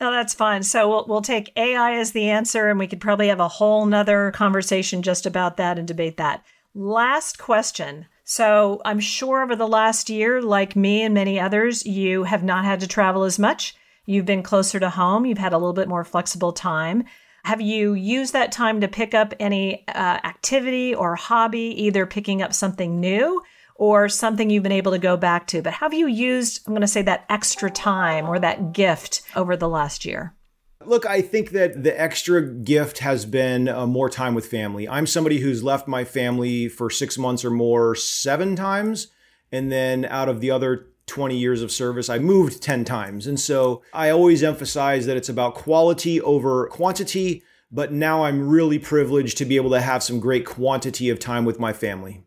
No, 0.00 0.10
that's 0.10 0.34
fine. 0.34 0.62
So 0.62 0.88
we'll 0.88 1.06
we'll 1.08 1.22
take 1.22 1.52
AI 1.56 1.94
as 1.94 2.12
the 2.12 2.28
answer, 2.28 2.68
and 2.68 2.78
we 2.78 2.86
could 2.86 3.00
probably 3.00 3.28
have 3.28 3.40
a 3.40 3.48
whole 3.48 3.86
nother 3.86 4.30
conversation 4.32 5.02
just 5.02 5.24
about 5.24 5.56
that 5.56 5.78
and 5.78 5.88
debate 5.88 6.16
that. 6.18 6.44
Last 6.74 7.38
question. 7.38 8.06
So 8.24 8.80
I'm 8.84 8.98
sure 8.98 9.42
over 9.42 9.54
the 9.54 9.68
last 9.68 10.10
year, 10.10 10.42
like 10.42 10.74
me 10.74 11.02
and 11.02 11.14
many 11.14 11.38
others, 11.38 11.86
you 11.86 12.24
have 12.24 12.42
not 12.42 12.64
had 12.64 12.80
to 12.80 12.88
travel 12.88 13.22
as 13.22 13.38
much. 13.38 13.76
You've 14.06 14.26
been 14.26 14.42
closer 14.42 14.80
to 14.80 14.90
home. 14.90 15.24
You've 15.24 15.38
had 15.38 15.52
a 15.52 15.58
little 15.58 15.72
bit 15.72 15.88
more 15.88 16.04
flexible 16.04 16.52
time. 16.52 17.04
Have 17.44 17.60
you 17.60 17.94
used 17.94 18.32
that 18.32 18.50
time 18.50 18.80
to 18.80 18.88
pick 18.88 19.14
up 19.14 19.34
any 19.38 19.86
uh, 19.86 20.18
activity 20.24 20.94
or 20.94 21.14
hobby, 21.14 21.84
either 21.84 22.06
picking 22.06 22.42
up 22.42 22.52
something 22.52 22.98
new 22.98 23.42
or 23.76 24.08
something 24.08 24.50
you've 24.50 24.62
been 24.62 24.72
able 24.72 24.92
to 24.92 24.98
go 24.98 25.16
back 25.16 25.46
to? 25.48 25.62
But 25.62 25.74
have 25.74 25.94
you 25.94 26.08
used, 26.08 26.66
I'm 26.66 26.72
going 26.72 26.80
to 26.80 26.88
say, 26.88 27.02
that 27.02 27.26
extra 27.28 27.70
time 27.70 28.26
or 28.26 28.38
that 28.38 28.72
gift 28.72 29.22
over 29.36 29.56
the 29.56 29.68
last 29.68 30.04
year? 30.04 30.34
Look, 30.86 31.06
I 31.06 31.20
think 31.20 31.50
that 31.50 31.82
the 31.82 31.98
extra 32.00 32.42
gift 32.42 32.98
has 32.98 33.24
been 33.24 33.68
uh, 33.68 33.86
more 33.86 34.10
time 34.10 34.34
with 34.34 34.46
family. 34.46 34.88
I'm 34.88 35.06
somebody 35.06 35.40
who's 35.40 35.62
left 35.62 35.88
my 35.88 36.04
family 36.04 36.68
for 36.68 36.90
six 36.90 37.16
months 37.18 37.44
or 37.44 37.50
more 37.50 37.94
seven 37.94 38.56
times. 38.56 39.08
And 39.52 39.70
then 39.70 40.04
out 40.04 40.28
of 40.28 40.40
the 40.40 40.50
other 40.50 40.88
20 41.06 41.36
years 41.36 41.62
of 41.62 41.70
service, 41.70 42.08
I 42.08 42.18
moved 42.18 42.62
10 42.62 42.84
times. 42.84 43.26
And 43.26 43.38
so 43.38 43.82
I 43.92 44.10
always 44.10 44.42
emphasize 44.42 45.06
that 45.06 45.16
it's 45.16 45.28
about 45.28 45.54
quality 45.54 46.20
over 46.20 46.66
quantity. 46.68 47.42
But 47.70 47.92
now 47.92 48.24
I'm 48.24 48.48
really 48.48 48.78
privileged 48.78 49.38
to 49.38 49.44
be 49.44 49.56
able 49.56 49.70
to 49.70 49.80
have 49.80 50.02
some 50.02 50.20
great 50.20 50.46
quantity 50.46 51.10
of 51.10 51.18
time 51.18 51.44
with 51.44 51.58
my 51.58 51.72
family. 51.72 52.24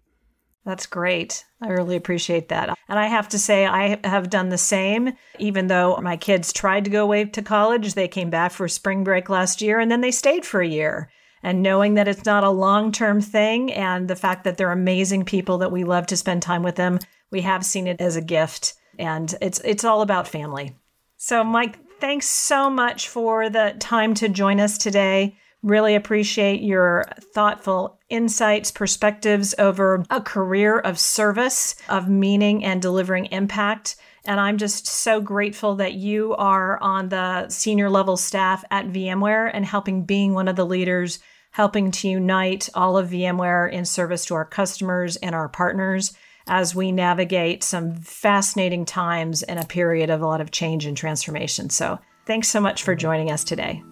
That's 0.68 0.86
great. 0.86 1.46
I 1.62 1.70
really 1.70 1.96
appreciate 1.96 2.50
that. 2.50 2.78
And 2.90 3.00
I 3.00 3.08
have 3.08 3.30
to 3.30 3.40
say, 3.40 3.66
I 3.66 4.06
have 4.06 4.30
done 4.30 4.50
the 4.50 4.58
same. 4.58 5.14
Even 5.40 5.68
though 5.68 5.96
my 6.02 6.18
kids 6.18 6.52
tried 6.52 6.84
to 6.84 6.90
go 6.90 7.04
away 7.04 7.24
to 7.24 7.42
college, 7.42 7.94
they 7.94 8.10
came 8.10 8.30
back 8.30 8.52
for 8.52 8.68
spring 8.68 9.06
break 9.06 9.30
last 9.30 9.62
year 9.62 9.80
and 9.80 9.90
then 9.90 10.02
they 10.02 10.12
stayed 10.12 10.46
for 10.46 10.60
a 10.60 10.68
year. 10.68 11.10
And 11.42 11.64
knowing 11.64 11.94
that 11.94 12.10
it's 12.10 12.26
not 12.26 12.44
a 12.44 12.50
long 12.50 12.92
term 12.92 13.22
thing 13.22 13.72
and 13.72 14.10
the 14.10 14.16
fact 14.18 14.44
that 14.44 14.58
they're 14.58 14.74
amazing 14.74 15.24
people 15.24 15.58
that 15.60 15.72
we 15.72 15.86
love 15.86 16.06
to 16.08 16.18
spend 16.18 16.42
time 16.42 16.64
with 16.64 16.76
them, 16.76 17.00
we 17.32 17.40
have 17.42 17.64
seen 17.64 17.88
it 17.88 18.02
as 18.02 18.18
a 18.18 18.22
gift. 18.22 18.74
And 19.00 19.34
it's, 19.40 19.62
it's 19.64 19.86
all 19.86 20.02
about 20.02 20.28
family. 20.28 20.76
So, 21.16 21.46
Mike, 21.46 21.80
thanks 22.02 22.30
so 22.30 22.70
much 22.70 23.08
for 23.08 23.50
the 23.50 23.74
time 23.80 24.14
to 24.16 24.28
join 24.28 24.60
us 24.60 24.78
today. 24.78 25.38
Really 25.64 25.96
appreciate 25.96 26.62
your 26.62 27.06
thoughtful 27.34 27.97
insights, 28.10 28.72
perspectives 28.72 29.54
over 29.58 30.04
a 30.10 30.22
career 30.22 30.80
of 30.80 31.00
service, 31.00 31.76
of 31.90 32.10
meaning, 32.10 32.64
and 32.64 32.82
delivering 32.82 33.26
impact. 33.28 33.96
And 34.26 34.40
I'm 34.40 34.58
just 34.58 34.88
so 34.88 35.22
grateful 35.22 35.76
that 35.76 35.94
you 35.94 36.36
are 36.36 36.82
on 36.82 37.10
the 37.10 37.50
senior 37.50 37.90
level 37.90 38.18
staff 38.18 38.64
at 38.72 38.88
VMware 38.88 39.50
and 39.54 39.66
helping 39.66 40.04
being 40.04 40.34
one 40.34 40.48
of 40.48 40.56
the 40.56 40.66
leaders, 40.66 41.20
helping 41.52 41.92
to 41.92 42.10
unite 42.10 42.70
all 42.74 42.98
of 42.98 43.10
VMware 43.10 43.72
in 43.72 43.86
service 43.86 44.26
to 44.26 44.36
our 44.36 44.46
customers 44.46 45.16
and 45.18 45.34
our 45.34 45.50
partners 45.50 46.14
as 46.48 46.74
we 46.74 46.92
navigate 46.92 47.64
some 47.64 47.96
fascinating 47.96 48.86
times 48.86 49.44
in 49.44 49.58
a 49.58 49.66
period 49.66 50.10
of 50.10 50.22
a 50.22 50.28
lot 50.28 50.42
of 50.42 50.52
change 50.52 50.86
and 50.86 50.96
transformation. 50.96 51.70
So 51.70 52.00
thanks 52.26 52.48
so 52.48 52.62
much 52.62 52.84
for 52.84 52.96
joining 52.96 53.32
us 53.32 53.44
today. 53.44 53.84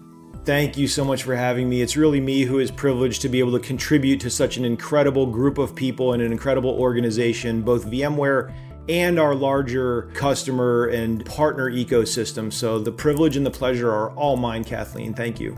Thank 0.46 0.76
you 0.76 0.86
so 0.86 1.04
much 1.04 1.24
for 1.24 1.34
having 1.34 1.68
me. 1.68 1.82
It's 1.82 1.96
really 1.96 2.20
me 2.20 2.42
who 2.42 2.60
is 2.60 2.70
privileged 2.70 3.20
to 3.22 3.28
be 3.28 3.40
able 3.40 3.50
to 3.50 3.58
contribute 3.58 4.20
to 4.20 4.30
such 4.30 4.56
an 4.56 4.64
incredible 4.64 5.26
group 5.26 5.58
of 5.58 5.74
people 5.74 6.12
and 6.12 6.22
an 6.22 6.30
incredible 6.30 6.70
organization, 6.70 7.62
both 7.62 7.84
VMware 7.84 8.54
and 8.88 9.18
our 9.18 9.34
larger 9.34 10.02
customer 10.14 10.86
and 10.86 11.26
partner 11.26 11.68
ecosystem. 11.68 12.52
So 12.52 12.78
the 12.78 12.92
privilege 12.92 13.36
and 13.36 13.44
the 13.44 13.50
pleasure 13.50 13.90
are 13.90 14.12
all 14.12 14.36
mine, 14.36 14.62
Kathleen. 14.62 15.14
Thank 15.14 15.40
you. 15.40 15.54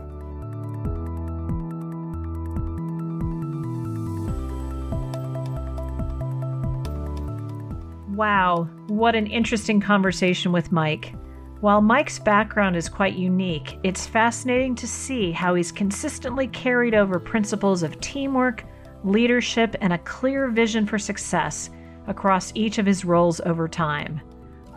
Wow, 8.15 8.67
what 8.87 9.13
an 9.13 9.27
interesting 9.27 9.81
conversation 9.81 10.51
with 10.51 10.71
Mike. 10.71 11.13
While 11.61 11.81
Mike's 11.81 12.19
background 12.19 12.77
is 12.77 12.87
quite 12.87 13.15
unique, 13.15 13.79
it's 13.83 14.07
fascinating 14.07 14.75
to 14.75 14.87
see 14.87 15.33
how 15.33 15.55
he's 15.55 15.73
consistently 15.73 16.47
carried 16.47 16.95
over 16.95 17.19
principles 17.19 17.83
of 17.83 17.99
teamwork, 17.99 18.63
leadership, 19.03 19.75
and 19.81 19.91
a 19.91 19.97
clear 19.97 20.47
vision 20.47 20.85
for 20.85 20.97
success 20.97 21.69
across 22.07 22.53
each 22.55 22.77
of 22.77 22.85
his 22.85 23.03
roles 23.03 23.41
over 23.41 23.67
time. 23.67 24.21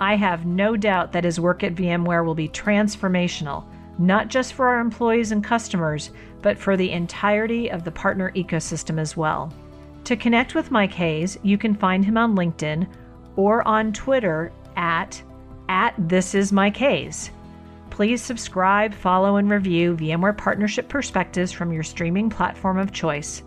I 0.01 0.17
have 0.17 0.45
no 0.45 0.77
doubt 0.77 1.13
that 1.13 1.23
his 1.23 1.39
work 1.39 1.63
at 1.63 1.77
VMware 1.77 2.27
will 2.27 2.35
be 2.35 2.49
transformational, 2.49 3.65
not 4.01 4.27
just 4.27 4.55
for 4.55 4.67
our 4.67 4.81
employees 4.81 5.31
and 5.31 5.45
customers, 5.45 6.11
but 6.41 6.59
for 6.59 6.77
the 6.77 6.91
entirety 6.91 7.71
of 7.71 7.85
the 7.85 7.93
partner 7.93 8.33
ecosystem 8.35 8.99
as 8.99 9.17
well. 9.17 9.55
To 10.03 10.17
connect 10.17 10.57
with 10.57 10.73
Mike 10.73 10.95
Hayes, 10.95 11.39
you 11.45 11.57
can 11.57 11.77
find 11.77 12.05
him 12.05 12.19
on 12.19 12.35
LinkedIn 12.35 12.89
or 13.37 13.67
on 13.69 13.93
Twitter 13.93 14.51
at, 14.75 15.23
at 15.73 15.95
This 15.97 16.35
Is 16.35 16.53
Mike 16.53 16.77
Hayes. 16.77 17.31
Please 17.89 18.21
subscribe, 18.21 18.93
follow, 18.93 19.37
and 19.37 19.51
review 19.51 19.97
VMware 19.97 20.37
Partnership 20.37 20.87
Perspectives 20.87 21.51
from 21.51 21.73
your 21.73 21.83
streaming 21.83 22.29
platform 22.29 22.77
of 22.77 22.93
choice. 22.93 23.43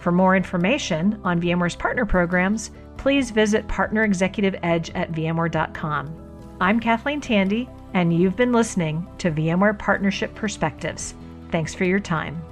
For 0.00 0.10
more 0.10 0.34
information 0.34 1.20
on 1.22 1.40
VMware's 1.40 1.76
partner 1.76 2.04
programs, 2.04 2.72
please 2.96 3.30
visit 3.30 3.68
Partner 3.68 4.02
Executive 4.02 4.56
Edge 4.64 4.90
at 4.96 5.12
VMware.com. 5.12 6.56
I'm 6.60 6.80
Kathleen 6.80 7.20
Tandy, 7.20 7.68
and 7.94 8.12
you've 8.12 8.36
been 8.36 8.52
listening 8.52 9.06
to 9.18 9.30
VMware 9.30 9.78
Partnership 9.78 10.34
Perspectives. 10.34 11.14
Thanks 11.52 11.76
for 11.76 11.84
your 11.84 12.00
time. 12.00 12.42